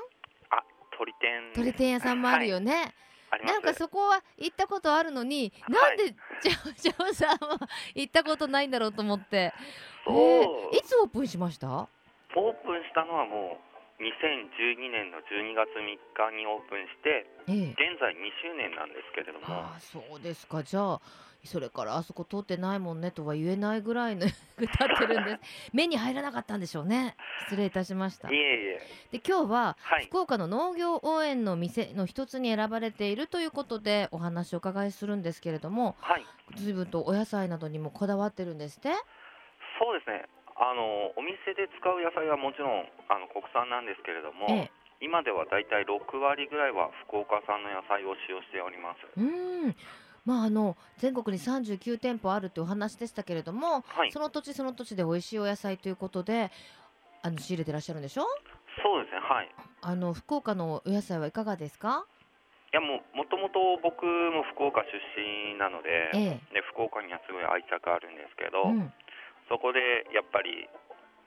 [0.97, 1.51] 鳥天。
[1.51, 2.95] 鶏天屋さんもあるよね、あります。
[3.37, 5.97] なんかそこは行ったことあるのに、はい。
[5.97, 7.57] なんでジャジャオさんは
[7.95, 9.53] 行ったことないんだろうと思って、
[10.07, 11.67] えーいつオープンしました？
[11.69, 13.57] オープンしたのはも
[13.99, 17.71] う2012年の12月3日にオープンして、ええ。
[17.71, 20.63] 現在2周年なんですけれども、ああそうですか。
[20.63, 21.01] じゃあ
[21.43, 24.25] それからあそこ通ってないもんねとは言えないぐらいの
[24.57, 25.69] 経ってるんです。
[25.73, 27.15] 目に入らなかったんでしょうね。
[27.49, 28.29] 失礼いたしました。
[28.29, 36.25] いえいえ、で今日ははい、福岡の農業応援の店の一つに選ばれているということでお話をお伺いするんですけれどもはい、
[36.55, 38.89] 随分とお野菜などにもこだわってるんですって？
[39.79, 40.25] そうですね。
[40.55, 44.71] あのお店で使う野菜はもちろんあの国産なんですけれども、ええ。
[45.01, 48.99] 今ではだいたい6割ぐらいは福岡産の野菜を使用しております。
[49.17, 49.75] うーん
[50.25, 54.11] まああの全国に39店舗あるというお話でしたけれども、はい。
[54.11, 56.51] その土地その土地で美味しいお野菜ということで
[57.21, 58.23] あの仕入れてらっしゃるんでしょ？
[58.81, 59.21] そうですね。
[59.21, 59.45] はい。
[59.45, 59.49] い
[59.81, 62.05] あの福岡のお野菜はいかがですか？
[62.71, 66.53] やもうもともと僕も福岡出身なので、ええ。
[66.55, 68.93] で福岡にはすごい愛着あるんですけど、うん。
[69.49, 70.67] そこでやっぱり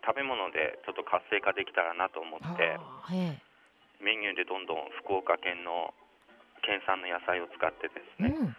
[0.04, 2.78] 食べ物でちょっと活性化できたらなと思って
[3.12, 3.38] え
[4.00, 5.92] メニューでどんどん福岡県の
[6.64, 8.56] 県産の野菜を使ってですね、えうん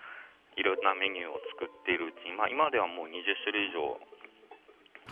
[0.57, 3.93] いろんなメニューを作っているうちに、まあ、今ではもう20種類以上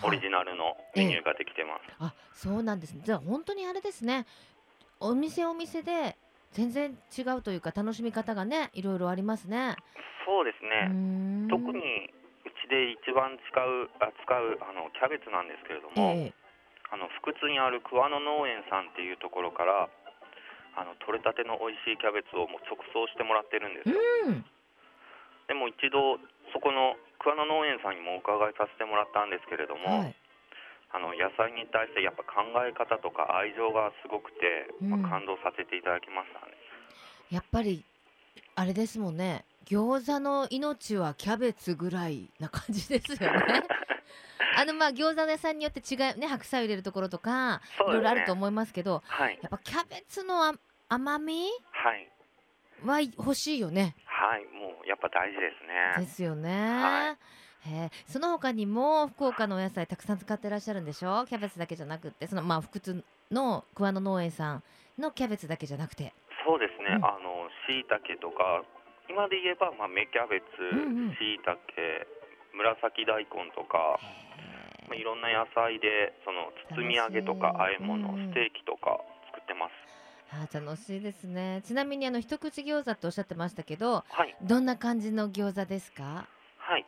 [0.04, 1.88] オリジナルのメニューができてます。
[2.02, 3.02] あそうなんですね。
[3.06, 4.26] じゃあ本当にあれですね。
[5.00, 6.18] お店お店で
[6.52, 9.78] 全然違うというか楽しみ方がねいろいろありますね。
[10.26, 11.48] そうですね、ん。
[11.48, 16.34] 特にうちで一番使う扱うあのキャベツなんですけれども、ええ。
[16.92, 19.90] あの福津にある桑野農園さんっていうところから
[20.76, 23.96] あの取れたての美味しいキャベツをもう直送してもらってるんですよ。
[24.28, 24.46] うん
[25.48, 26.18] でも一度
[26.54, 30.16] そこの桑野農園さんにもお伺いさせてもらったんですけれども、はい。
[30.94, 36.54] あの野菜に対してやっぱ考え方とか愛情がすごくて、まあうん感動させていただきましたね。
[37.32, 37.84] やっぱり
[38.56, 39.44] あれですもんね。
[39.66, 43.64] 餃子の命はキャベツぐらいな感じですよね。
[44.58, 49.40] あのまあ餃子の屋さんによって違うね白菜を入れるところとかいろいろあると思いますけどはい。
[49.42, 50.54] やっぱキャベツのあ
[50.88, 52.10] 甘みはい。
[52.86, 56.08] は欲しいよねはいもうやっぱ大事ですでね。
[56.08, 57.18] すよね、は
[57.68, 57.90] へえ。
[58.08, 61.26] その他にも福岡のお野菜たくさん使ってらっしゃるんでしょ？
[61.28, 64.64] キャベツだけじゃなくってそのまあ福津の桑野農園さん
[64.98, 66.14] のキャベツだけじゃなくて。
[66.48, 66.96] そうですね。
[66.96, 67.06] うん。
[67.06, 68.64] あの椎茸とか
[69.10, 71.60] 今で言えばまあ芽キャベツうんうん、椎茸、
[72.56, 74.00] 紫大根とか。
[74.88, 78.30] まあ、いろんな野菜でその包み揚げとか和え物、うん。
[78.30, 79.02] ステーキとか
[79.34, 79.74] 作ってます。
[80.32, 81.62] あー楽しいですね。
[81.64, 84.36] ちなみにあの一口餃子っておっしゃってましたけどはい。
[84.42, 86.28] どんな感じの餃子ですか？
[86.58, 86.86] はい。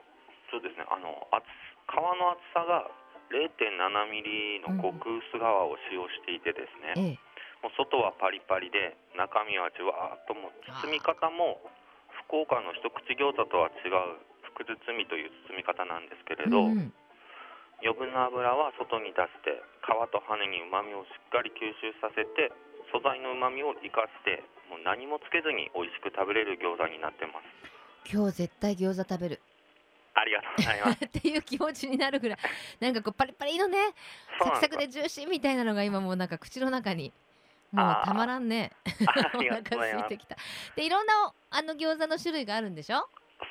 [0.51, 0.85] そうですね。
[0.89, 1.45] あの厚
[1.87, 2.89] 皮の厚さが
[3.29, 7.19] 0.7ミリの極薄皮を使用していてですね、ええ。
[7.63, 10.51] もう外はパリパリで中身はじゅわーっともう
[10.83, 11.59] 包み方も
[12.27, 14.17] 福岡の一口餃子とは違う
[14.53, 16.93] 福包みという包み方なんですけれど、うんうん。
[17.85, 19.53] 余分な油は外に出して
[19.85, 22.49] 皮と羽にうまみをしっかり吸収させて
[22.91, 27.45] 素材のうまみを生かしてもう何もつけずに美味しく食べれる餃子になってます。
[28.11, 29.41] 今日絶対餃子食べる。
[30.13, 31.05] ありがとうございます。
[31.05, 32.37] っていう気持ちになるぐらい
[32.79, 33.77] なんかこうパリパリのね
[34.39, 37.13] サクサクでジューシーみたいなのが今もうなんか口の中に
[37.71, 38.71] もうたまらんね。
[39.05, 40.35] あ お腹空いてきた。
[40.75, 43.07] でいろんなあの餃子の種類があるんでしょ？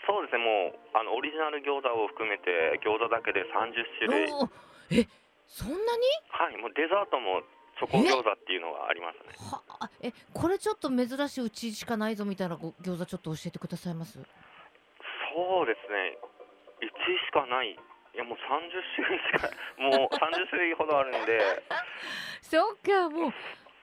[0.06, 0.42] そうですね。
[0.44, 5.02] もうあのオリジナル餃子を含めて餃子だけで30種類。
[5.02, 5.06] え
[5.46, 5.82] そんなに？
[6.30, 6.56] はい。
[6.56, 7.42] もうデザートも
[7.78, 9.34] チョコ餃子っていうのがありますね。
[9.50, 14.18] はあえこれちょっと珍しいうちしかないぞみたいなご餃子ちょっと教えてくださいます？
[15.34, 16.16] そうですね。
[16.80, 16.88] 1
[17.26, 17.70] しかない。
[17.70, 17.78] い
[18.18, 18.40] やもう30
[18.96, 21.38] 種類しかもう30種類ほどあるんで。
[22.40, 23.32] そっかもう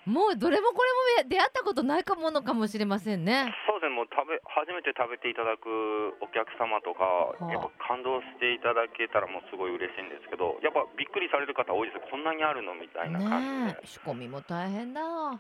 [0.06, 3.56] もうどれもこれも出会ったことないかものかもしれませんね。
[3.68, 7.08] そうですね、もう食べ初めて食べていただくお客様とか、
[7.40, 7.52] あ。
[7.52, 13.56] やっぱ感動していただけたらもうすごい嬉しいんですけど、やっぱびっくりされる方多いですこんなにあるのみたいな感じで。
[13.72, 15.02] ねえ仕込みも大変だ。
[15.04, 15.40] は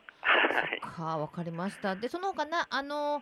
[0.71, 1.95] い、かわかりました。
[1.95, 3.21] でその他なあの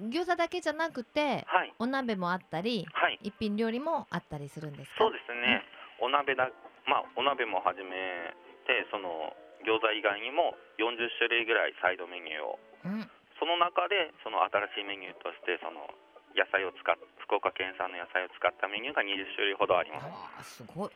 [0.00, 5.04] 餃子だけじゃなくてはい、お鍋もあったりはい、一品料理もあったりするんですか？
[5.04, 5.62] そうですね、
[6.00, 6.50] お鍋だ、
[6.88, 8.34] まあ、お鍋も始め
[8.66, 12.58] て、その餃子以外にも40種類ぐらいサイドメニューを。
[12.84, 13.10] うん。
[13.38, 15.90] その中でその新しいメニューとしてその
[16.38, 16.94] 野菜を使っ
[17.26, 19.98] 福岡県産の野菜を使ったメニューが20種類ほどありま
[20.42, 20.62] す。
[20.62, 20.90] すごい、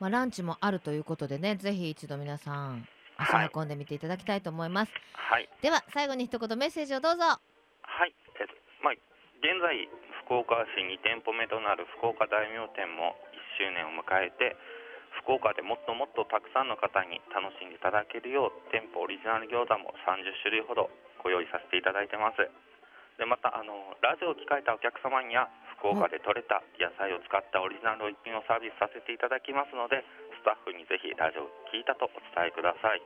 [0.00, 5.48] まあ、ランチもあるということでねぜひ一度皆さん足はい運んでみていただきたいと思います、はい。
[5.60, 7.24] では最後に一言メッセージをどうぞ。
[7.24, 8.92] はい、えっとまあ、
[9.44, 9.88] 現在
[10.24, 13.16] 福岡市2店舗目となる福岡大名店も
[13.60, 14.56] 1周年を迎えて
[15.24, 20.90] 福岡でもっともっとたくさんの方に楽しんでいただけるよう店舗オリジナル餃子も30種類ほど
[21.22, 22.42] ご用意させていただいてます。
[23.18, 30.02] でまたあのラジオを聞かれたお客様には福岡で採れた野菜を使ったオリジナルの一品をサービスさせていただきますので
[30.40, 33.02] スタッフにぜひラジオを聞いたとお伝えください。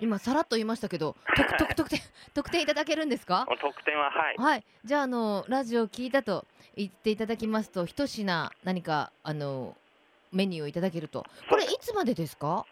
[0.00, 2.00] 今さらっと言いましたけど特特特典
[2.34, 3.46] 特典いただけるんですか？
[3.60, 4.36] 特典ははい。
[4.36, 4.64] はい。
[4.84, 9.76] じゃああのラジオを聞いたと言っていただきますと一品何かあの
[10.32, 11.24] メニューをいただけると。
[11.48, 12.46] これいつまでですか？
[12.48, 12.66] もう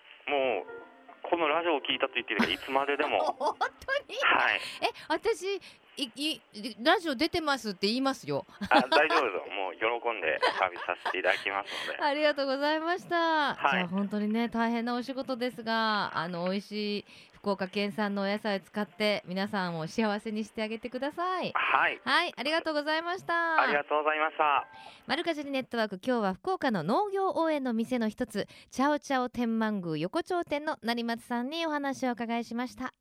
[1.31, 3.19] このラジオを聞いたと言っているがいつまででも。
[3.39, 3.67] 本当
[4.13, 4.17] に？
[4.23, 4.61] はい。
[4.83, 5.61] え私
[5.97, 6.41] いい
[6.83, 8.45] ラジオ出てますって言いますよ。
[8.69, 11.99] あ大丈夫ですもう喜んでサービスさせていただきますので。
[12.03, 13.57] ありがとうございました、はい。
[13.71, 17.05] じゃあ本当にね大変なお仕事ですがあの美味しい
[17.45, 21.53] 福岡県産のお野菜を使って皆さんを幸せにしてあげてください。
[21.55, 22.01] はい。
[22.03, 23.61] はいありがとうございました。
[23.61, 24.67] ありがとうございました。
[25.07, 32.95] マルカジリネットワーク今日は福岡の農業応援の店の一つチャオチャオ天満宮横丁店の成松さんにお話をお伺いしました。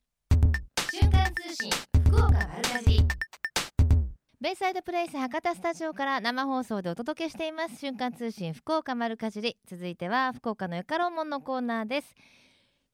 [0.91, 1.71] 瞬間通信
[2.07, 3.07] 福岡丸かじり
[4.41, 7.79] ベイサイドプレイス博多スタジオから生放送でお届けしています。
[7.79, 9.55] 瞬間通信福岡丸かじり。
[9.69, 12.13] 続いては福岡のよかろうもんのコーナーです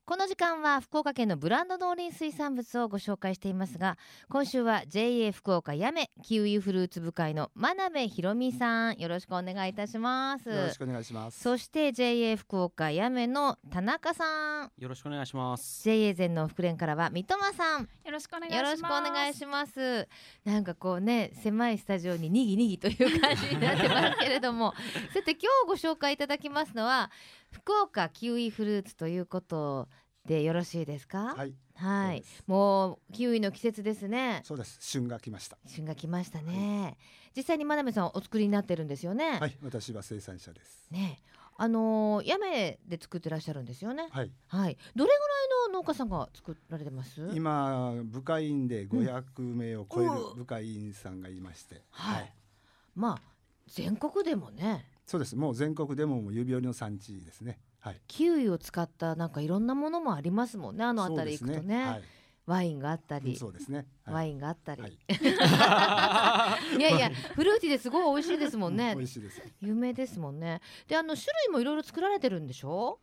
[0.09, 3.95] この時間は福岡県のブランド農林水産物をご紹介していますが
[4.27, 11.39] 今週は JA 福岡やめキウイフルーツ部会の真鍋ひろみさんよろしくお願いいたしますよろしくお願いします。
[11.39, 15.83] そして JA 福岡やめの田中さんよろしくお願いします。
[15.83, 18.63] JA 全農福連からは三笘さんよろしくお願いします。
[18.65, 20.07] よろしくお願いします。
[20.43, 24.73] なんかこうね狭いスタジオににぎにぎという感じになってますけれども
[25.13, 27.11] さて今日ご紹介いただきますのは
[27.51, 29.87] 福岡キウイフルーツということ
[30.25, 31.33] でよろしいですか？
[31.35, 32.23] はい、はい。
[32.23, 34.41] そうもうキウイの季節ですね。
[34.43, 34.77] そうです。
[34.81, 35.57] 旬が来ました。
[35.65, 36.97] 旬が来ましたね、
[37.35, 40.87] 実際に真鍋さんお作りになってるんですよね、はい、私は生産者です。
[40.91, 41.19] ね。
[41.61, 44.07] あのー、八女で作ってらっしゃるんですよね？
[44.11, 44.77] はい、はい。
[44.95, 47.29] どれぐらいの農家さんが作られてます？
[47.33, 52.33] 今部会員で500名を超えるうん部会員さんがいまして、はい。
[52.95, 53.21] まあ
[53.67, 55.35] 全国でもねそうです。
[55.35, 57.57] もう全国でももう指折りの産地ですね。
[57.79, 58.01] はい。
[58.07, 60.83] キウイを使ったなんかいろんなものもありますもんね。
[60.83, 61.83] あの辺り行くとね。
[61.83, 62.03] はい、
[62.45, 63.87] ワインがあったり、そうですね。
[64.05, 64.91] ワはい、インがあったり、はい。
[66.77, 68.93] い、やいやフルーティーですごい美味しいですもんね。
[68.95, 69.41] 美味しいです。
[69.61, 70.61] 有名ですもんね。
[70.87, 72.99] であの種類もいろいろ作られてるんでしょ？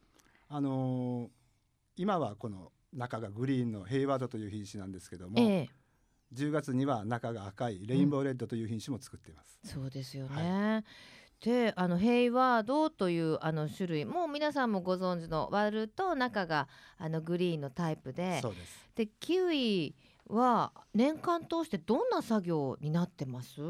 [0.49, 1.31] あのー
[1.97, 5.69] 今はこの中がグリーンのヘイワードという品種なんですけども、ええ。
[6.35, 9.59] 10月には中が赤いレインボーレッドという品種も作っています。
[9.65, 10.85] そうですよね、
[11.45, 16.67] であのヘイワードというあの種類もう皆さんもご存知の割ると中が
[16.99, 18.89] あのグリーンのタイプでそうです。
[18.95, 19.95] でキウイ
[20.29, 23.61] は年間通してどんな作業になってます？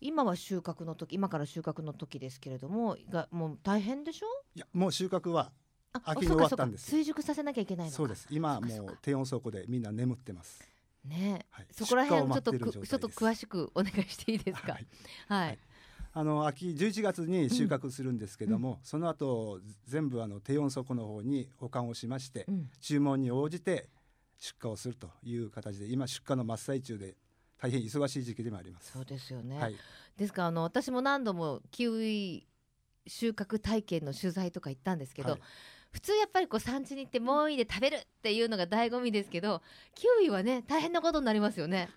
[0.00, 4.26] 今は収穫の時今から収穫の時ですけれどもがもう大変でしょ？
[4.54, 5.52] いやもう収穫は
[5.92, 8.26] あ秋に終わったんです追熟させなきゃいけないそうです。
[8.30, 10.60] 今もう低温倉庫でみんな眠ってます。
[11.04, 11.46] ね。
[11.50, 11.66] はい。
[11.72, 14.72] そこら辺ちょっとちょっと詳しくお願いしていいですか？
[14.72, 14.86] はい。
[15.28, 15.58] はい、
[16.12, 22.70] あの秋11月に収穫するんですけども、その後全部あの低温倉庫の方に保管をしまして、うん。
[22.80, 23.88] 注文に応じて
[24.38, 27.16] 出荷をするという形で今出荷の真っ最中で
[27.60, 28.92] 大変忙しい時期でもあります。
[28.92, 29.76] そうですよね、はい、
[30.16, 32.46] ですからあの私も何度もキウイ
[33.06, 35.40] 収穫体験の取材とか行ったんですけど、はい。
[35.90, 39.62] 普通やっぱりこう産地に行ってもういいで食べるっていうのが醍醐味ですけど
[39.94, 41.88] キウイはね大変なことになりますよね。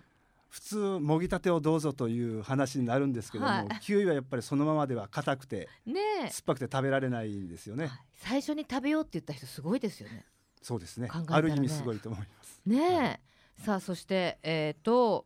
[0.52, 7.86] 普通もぎたてをどうぞという話になるんですけども、はいキウイはやっぱりそのままでは硬くてねえ、酸っぱくて食べられないんですよね。
[7.86, 10.26] はい最初に食べようって言った人すごいですよね。
[10.60, 12.60] そうですねねある意味すごいと思います。
[12.66, 13.20] ねえ、はい
[13.64, 15.24] さあそしてえっ、と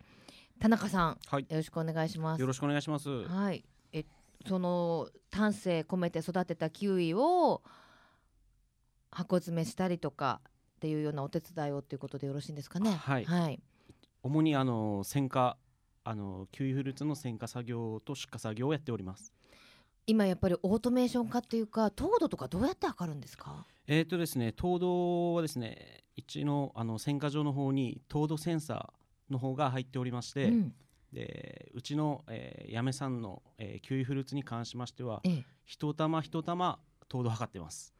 [0.61, 2.41] 田中さん、はいよろしくお願いします。
[2.41, 3.09] よろしくお願いします。
[3.09, 4.05] はい、え
[4.47, 7.63] その丹精込めて育てたキウイを
[9.11, 12.93] 箱詰めしたりとかっていうようなお手伝いをっていうことでよろしいんですかね？
[12.93, 13.61] はいはい、
[14.27, 15.57] 主にあの選果
[16.03, 19.33] あのキウイフルーツの選果作業と出荷作業をやっております。
[20.09, 23.67] 今やっぱりオートメーション化っていうか糖度とかどうやって測るんですか？
[23.87, 30.75] えーとですね、糖度はですね、一のあの選果場の方に糖度センサーの方が入っておりまして、うん、
[31.13, 37.95] でうちの、えー、八女さんの、えーキウイフルーツに関しましてはええ、一玉一玉糖度測ってます。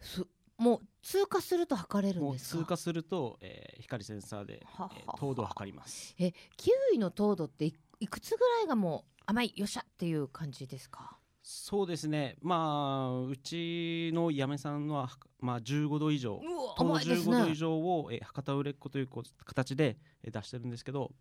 [0.00, 0.24] す
[0.58, 2.58] もう通過すると測れるんですか？
[2.58, 6.14] 通過すると、えー光センサーで、ははえー糖度を測ります。
[6.18, 11.16] えキウイの糖度っていいくつぐらいがもう甘いよっしゃっていう感じですか？
[11.42, 12.36] そうですね。
[12.42, 15.08] まあうちの嫁さんは、
[15.40, 16.40] まあ、15度以上。
[16.76, 19.08] 糖度甘いです15度以ね上を、えー博多売れっ子という
[19.44, 21.12] 形で、えー出してるんですけど、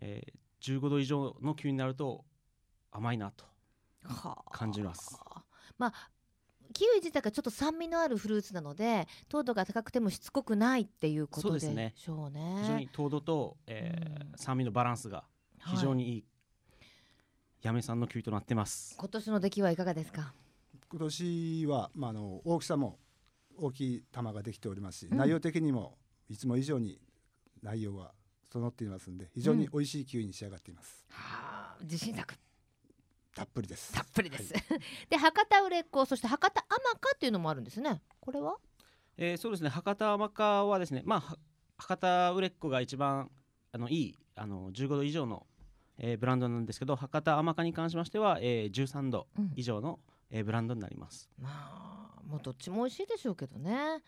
[0.00, 2.24] えー、15度以上のキウイになると
[2.90, 3.44] 甘いなと
[4.04, 4.50] はあ。
[4.50, 5.16] 感じます。
[5.78, 6.10] まあ
[6.72, 11.92] キウイ自体がちょっと酸味のあるフルーツなので糖度が高くてもしつこくないっていうことでそうですね。
[11.96, 14.32] しょうね非常に糖度と、えーうん。
[14.36, 15.24] 酸味のバランスが
[15.66, 16.18] 非常はいにい。
[16.18, 16.24] い、
[17.62, 18.94] 嫁さんのキウイとなってます。
[18.98, 20.32] 今年の出来はいかがですか？
[20.90, 22.98] 今年は、まあ、あの大きさも
[23.56, 25.18] 大きい玉ができておりますし、うん。
[25.18, 25.98] 内容的にも
[26.28, 26.98] いつも以上に
[27.62, 28.12] 内容は
[28.48, 32.34] 整っていますので非常に美味しいキウイに仕上がっています、はあ自信作
[33.34, 33.92] たっぷりです。
[33.92, 34.62] たっぷりです、はい。
[35.08, 38.02] で博多売れっ子そして博多甘かっていうのもあるんですね。
[38.20, 38.56] これは？
[39.16, 39.68] えーそうですね。
[39.70, 41.38] 博多甘かはですねまあは
[41.78, 43.30] 博多売れっ子が一番
[43.72, 45.46] あのいいあの15度以上の、
[45.98, 49.52] えーブランドなんですけど博多甘かに関しましては、えー13度うん。
[49.54, 50.00] 以上の、
[50.30, 51.30] えーブランドになります。
[51.38, 51.48] ま
[52.16, 54.02] あもうどっちも美味しいでしょうけどね。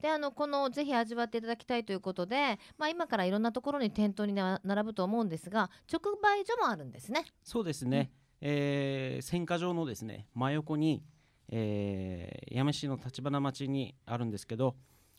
[0.00, 7.24] であのこのぜひ味わっていただきたいということで、まあ、今からいろんなところに店頭にな並ぶと思うんですが直売所もあるんですね。
[7.42, 8.10] そうですね、
[8.40, 11.02] えー選果場のですね真横に、
[11.48, 14.76] えー八女市の橘町にあるんですけど、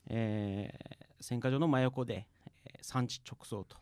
[0.08, 2.28] えー選果場の真横で、
[2.66, 3.78] えー産地直送と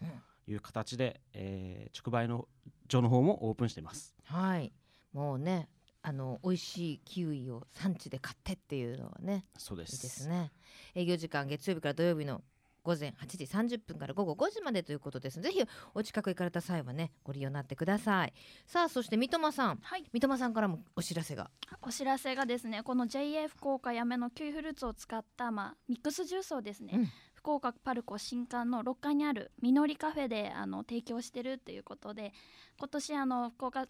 [0.47, 2.47] いう形で、えー直売の
[2.89, 4.15] 所の方もオープンしてます。
[4.23, 4.71] はい。
[5.13, 5.69] もうね
[6.03, 10.51] あの美味しいキウイを産地で買ってっていうのはねそうでいいですね。
[10.95, 12.41] 営業時間月曜日から土曜日の
[12.87, 15.41] 午前8時30分から午後5時までということです。
[15.41, 15.61] ぜひ
[15.93, 18.33] お近く行かれた際はねご利用になってください。
[18.65, 19.79] さあそして三笘さん。
[19.81, 21.51] はい、三笘さんからもお知らせが。
[21.81, 27.07] お知らせがですねこの JA 福岡やめのキウイフルーツを使った、まあ、ミックスジュースをですね、うん。
[27.33, 32.31] 福岡パルコ新館の6階にあるみのりカフェであの提供してるということで
[32.79, 33.85] 今年あの福岡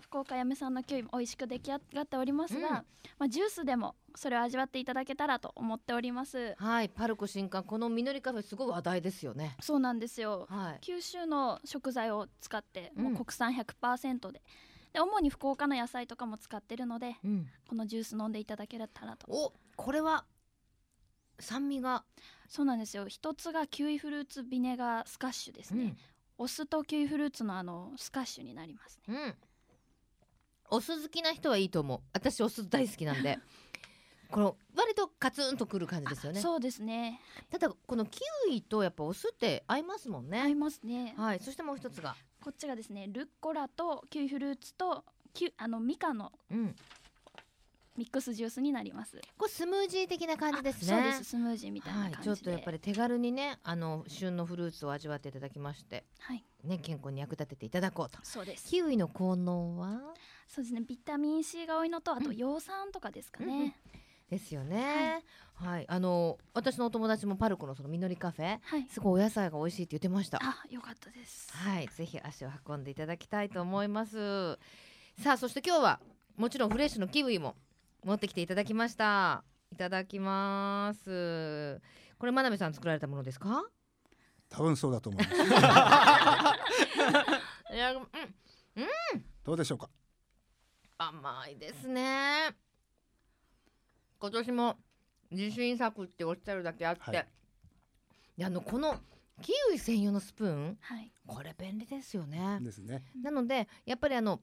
[0.00, 2.74] 福岡やめさんのキウイ美味しく出来上がっておりますが、うん。
[2.74, 2.82] ま
[3.20, 6.54] あ、ジュースでもそれを味わっていただけたらと思っております。
[6.58, 9.56] はいパルコ新館このみのりカフェすごい話題ですよね。
[9.60, 10.46] そうなんですよ。
[10.48, 10.78] はい。
[10.80, 13.04] 九州の食材を使って、うん。
[13.04, 14.42] もう国産100%で。
[14.92, 17.46] で主に福岡の野菜とかも使ってるのでうん。
[17.68, 19.26] このジュース飲んでいただけたらと。
[19.30, 20.24] おこれは
[21.38, 22.04] 酸味が。
[22.48, 23.08] そうなんですよ。
[23.08, 25.96] 一つがキウイフルーツビネガースカッシュですね、
[26.38, 29.14] お酢とキウイフルーツのあのスカッシュになりますね。
[29.14, 29.34] うん、うん、
[30.70, 32.00] お酢好きな人はいいと思う。
[32.12, 33.38] 私お酢大好きなんで。
[34.30, 36.40] この割とカツンとくる感じですよね。
[36.40, 37.20] そうですね。
[37.48, 40.40] ただこのキウイとやっぱお酢って合いますもんね。
[40.40, 41.14] 合いますね。
[41.16, 41.40] はい。
[41.40, 42.16] そしてもう一つが。
[42.42, 46.76] こっちがですねルッコラとキウイフルーツとキウあのミカのうん
[47.96, 49.20] ミックスジュースになります。
[49.38, 50.94] これスムージー的な感じですね。
[50.94, 51.24] あそうです。
[51.24, 56.04] スムージーみたいなはい、感じで、ちょっとやっぱり手軽にねあの旬のフルーツを味わっていただきまして。
[56.18, 56.44] はい。
[56.64, 58.18] ね健康に役立てていただこうと。
[58.22, 58.68] そうです。
[58.68, 60.00] キウイの効能は？
[60.46, 60.82] そうですね。
[60.86, 62.36] ビタミン C が多いのとあとうん。
[62.36, 63.60] 葉酸とかですかうんうん。
[63.64, 63.76] ね、
[64.30, 65.24] ですよね。
[65.54, 68.86] はい、あの私のお友達もパルコのそのみのりカフェはい。
[68.90, 70.38] すごいお野菜が美味しいって言ってました。
[70.42, 71.50] あよかったです。
[71.54, 71.88] はい。
[71.88, 74.58] ぜひ足を運んでいただきたいと思います。
[75.18, 76.00] さあそして今日は
[76.36, 77.56] もちろんフレッシュのキウイも
[78.06, 79.42] 持ってきていただきました。
[79.72, 81.80] いただきます。
[82.18, 83.64] これ真鍋さん作られたものですか？
[84.48, 85.34] 多分そうだと思います。
[87.74, 88.06] いやうん
[89.42, 89.90] どうでしょうか？
[90.98, 92.54] 甘いですね。
[94.20, 94.76] 今年も
[95.32, 97.26] 自信作っておっしゃるだけあって、はい。
[98.38, 99.00] であのこの
[99.42, 101.10] キウイ専用のスプーンはい。
[101.26, 102.60] これ便利ですよね。
[102.62, 103.02] ですね。
[103.20, 104.40] なのでやっぱりあの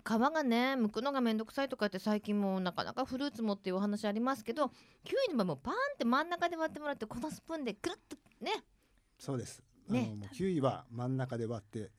[0.00, 4.70] 皮がね剥くのがめんどくさいとかって最近もうなかなかフルーツもっていうお話ありますけど
[5.04, 8.64] キウイの場合もパーンって真ん中で割ってもらってこのスプーンでくるっとね。
[9.18, 11.90] そうです、ねあのキウイは真ん中で割って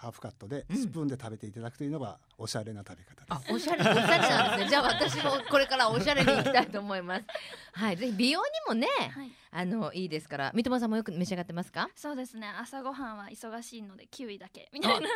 [0.00, 0.76] ハーフカットでうん。
[0.78, 4.68] スプーンで食べていただくというのがおしゃれな食べ方です、あおしゃれおしゃれなんですね。
[4.70, 7.24] じゃあ私もこれからおしゃれに行きたいと思います。
[7.74, 7.96] はい。
[7.98, 9.30] ぜひ美容にもねはい。
[9.52, 10.52] あのいいですから。
[10.54, 11.90] 三笘さんもよく召し上がってますか？
[11.94, 15.08] そうですね朝ごはんは忙しいのでキウイだけみたいな。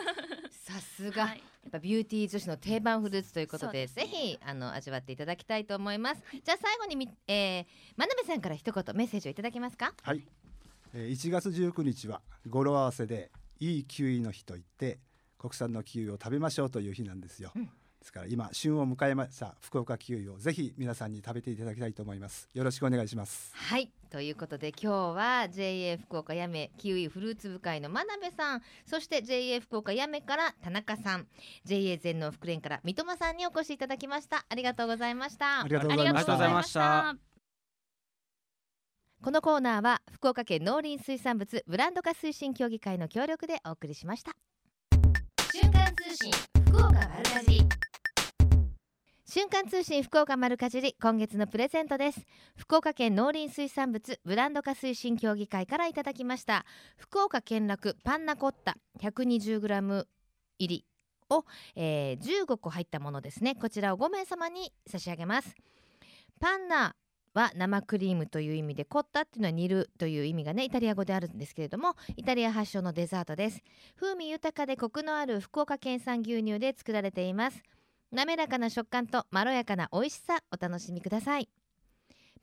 [0.51, 1.39] さすが、はい。
[1.39, 4.03] やっぱビューティー女子の定番フルーツということでですね。
[4.03, 7.67] ぜひあの味わっていただきたいと思います、じゃあ最後にみ、えー、
[7.97, 9.95] 真鍋さんから一言メッセージをいただけますか？
[10.03, 10.23] はい、
[10.93, 13.31] えー1月19日は語呂合わせで
[13.61, 14.99] いいキウイの日といって
[15.39, 17.65] 国産のキウイを食べましょうという日なんですよ、うん。
[17.65, 17.71] で
[18.05, 22.49] すから今旬を迎えました福岡キウイをぜひ皆さんに食べていただきたいと思います。
[22.53, 23.53] よろしくお願いします。
[23.55, 23.91] はい。
[24.11, 31.27] ということで今日は JA 福岡やめキウイフルーツ部会の真鍋さんそして JA 福岡やめから田中さん
[31.65, 34.45] JA 全農福連から三笘さんにお越しいただきました。
[34.49, 35.63] ありがとうございました。
[35.63, 37.35] ありがとうございましたありがとうございました
[39.25, 44.33] このコーナーは福岡県農林水産物ブランド化推進協議会の協力でお送りしました。
[45.51, 46.31] 瞬間通信
[46.67, 47.63] 福岡丸かじり。
[49.25, 52.21] 瞬間通信福岡丸かじり今月のプレゼントです。
[52.55, 56.67] 福岡県農林水産物ブランド化推進協議会からいただきました。
[56.99, 60.05] 福岡県楽パンナコッタ 120g
[60.59, 60.85] 入り
[61.31, 61.47] を、
[61.77, 63.55] えー15個入ったものですね。
[63.55, 65.55] こちらを5名様に差し上げます。
[66.41, 66.95] パンナ
[67.35, 73.61] は生クリームという意味でコッタっていうのは煮るという意味がねイタリア語であるんですけれどもイタリア発祥のデザートです。
[74.01, 77.63] 風味豊かでコクのある福岡県産牛乳で作られています。
[78.13, 81.49] 滑らかな食感とまろやかな美味しさお楽しみください。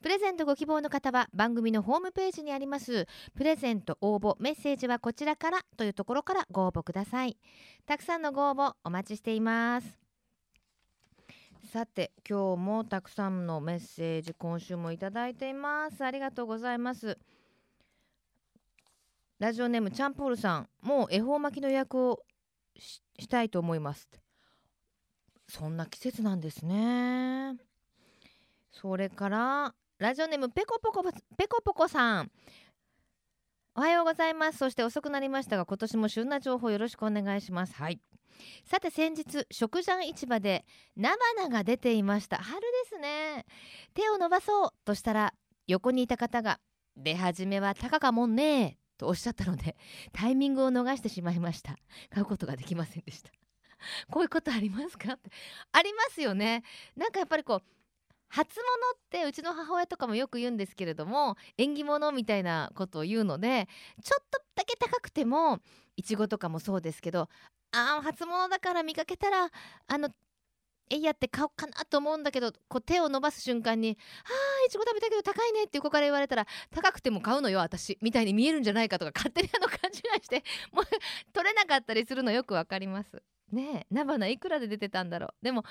[0.02, 7.38] プレゼントご希望の方は番組のホームページにありますプレゼント応募メッセージはこちらからというところからご応募ください。
[7.86, 10.01] たくさんのご応募お待ちしています。
[11.64, 16.04] さて今日もたくさんのメッセージ今週もいただいています。
[16.04, 17.18] ありがとうございます。
[19.38, 20.68] ラジオネームチャンポールさん。
[20.82, 22.20] もう恵方巻きの予約を
[22.76, 24.08] ししたいと思います。
[25.48, 27.56] そんな季節なんですね。
[28.70, 32.30] それからラジオネームペコポコペコポコさん。
[33.74, 34.58] おはようございます。
[34.58, 37.74] そして遅くなりましたが今年も旬な情報よろしくお願いします。
[37.74, 38.00] はい。
[38.64, 40.64] さて先日食ジャン市場で
[40.96, 42.38] 菜花が出ていました。
[42.38, 43.44] 春ですね。
[43.94, 45.34] 手を伸ばそうとしたら
[45.66, 46.58] 横にいた方が
[46.96, 49.76] 出始めは高かもんねとおっしゃったので
[50.12, 51.76] タイミングを逃してしまいました。
[52.10, 53.30] 買うことができませんでした。
[54.10, 55.14] こういうことありますか？
[55.14, 55.30] って。
[55.72, 56.62] ありますよね。
[56.96, 57.62] なんかやっぱりこう
[58.28, 58.64] 初物
[58.94, 63.68] ってうちの母親とかもよく言うんですけれども縁起物みたいなことを言うので
[64.02, 65.58] ちょっとだけ高くても
[65.96, 67.28] いちごとかもそうですけど
[67.72, 69.48] あー初物だから見かけたら
[69.88, 70.10] あの
[70.90, 80.84] えいやって買おうかなと思うんだけどこう手を伸ばす瞬間に「あーいちご食べたけど高いね」って横から言われたら高くても買うのよ私みたいに見えるんじゃないかとか勝手にあの勘違いしてもう
[81.32, 83.22] 取れなかったりするのよくわかります。
[83.50, 85.34] ねえ菜花いくらで出てたんだろう。
[85.42, 85.64] でも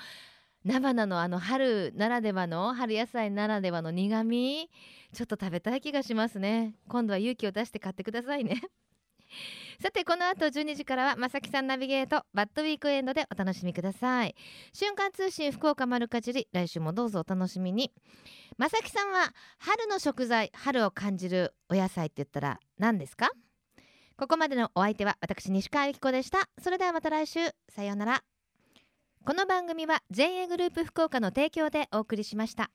[0.64, 4.70] 菜花のあの春ならではの春野菜ならではの苦味
[5.12, 6.74] ちょっと食べたい気がしますね。
[6.88, 8.60] 今度は勇気を出して買ってくださいね。
[9.80, 14.34] さてこの後12時からはまさきさんナビゲートバッドウィークエンドでお楽しみください。
[14.72, 17.92] 瞬間通信福岡丸かじり来週もどうぞお楽しみに。
[18.58, 23.30] まさきさんは春の食材春を感じるお野菜って言ったら何ですか？
[24.16, 26.48] ここまでのお相手は私西川由紀子でした。
[26.62, 28.22] それではまた来週さようなら。
[29.24, 32.70] この番組は JA グループ福岡の提供でお送りしました。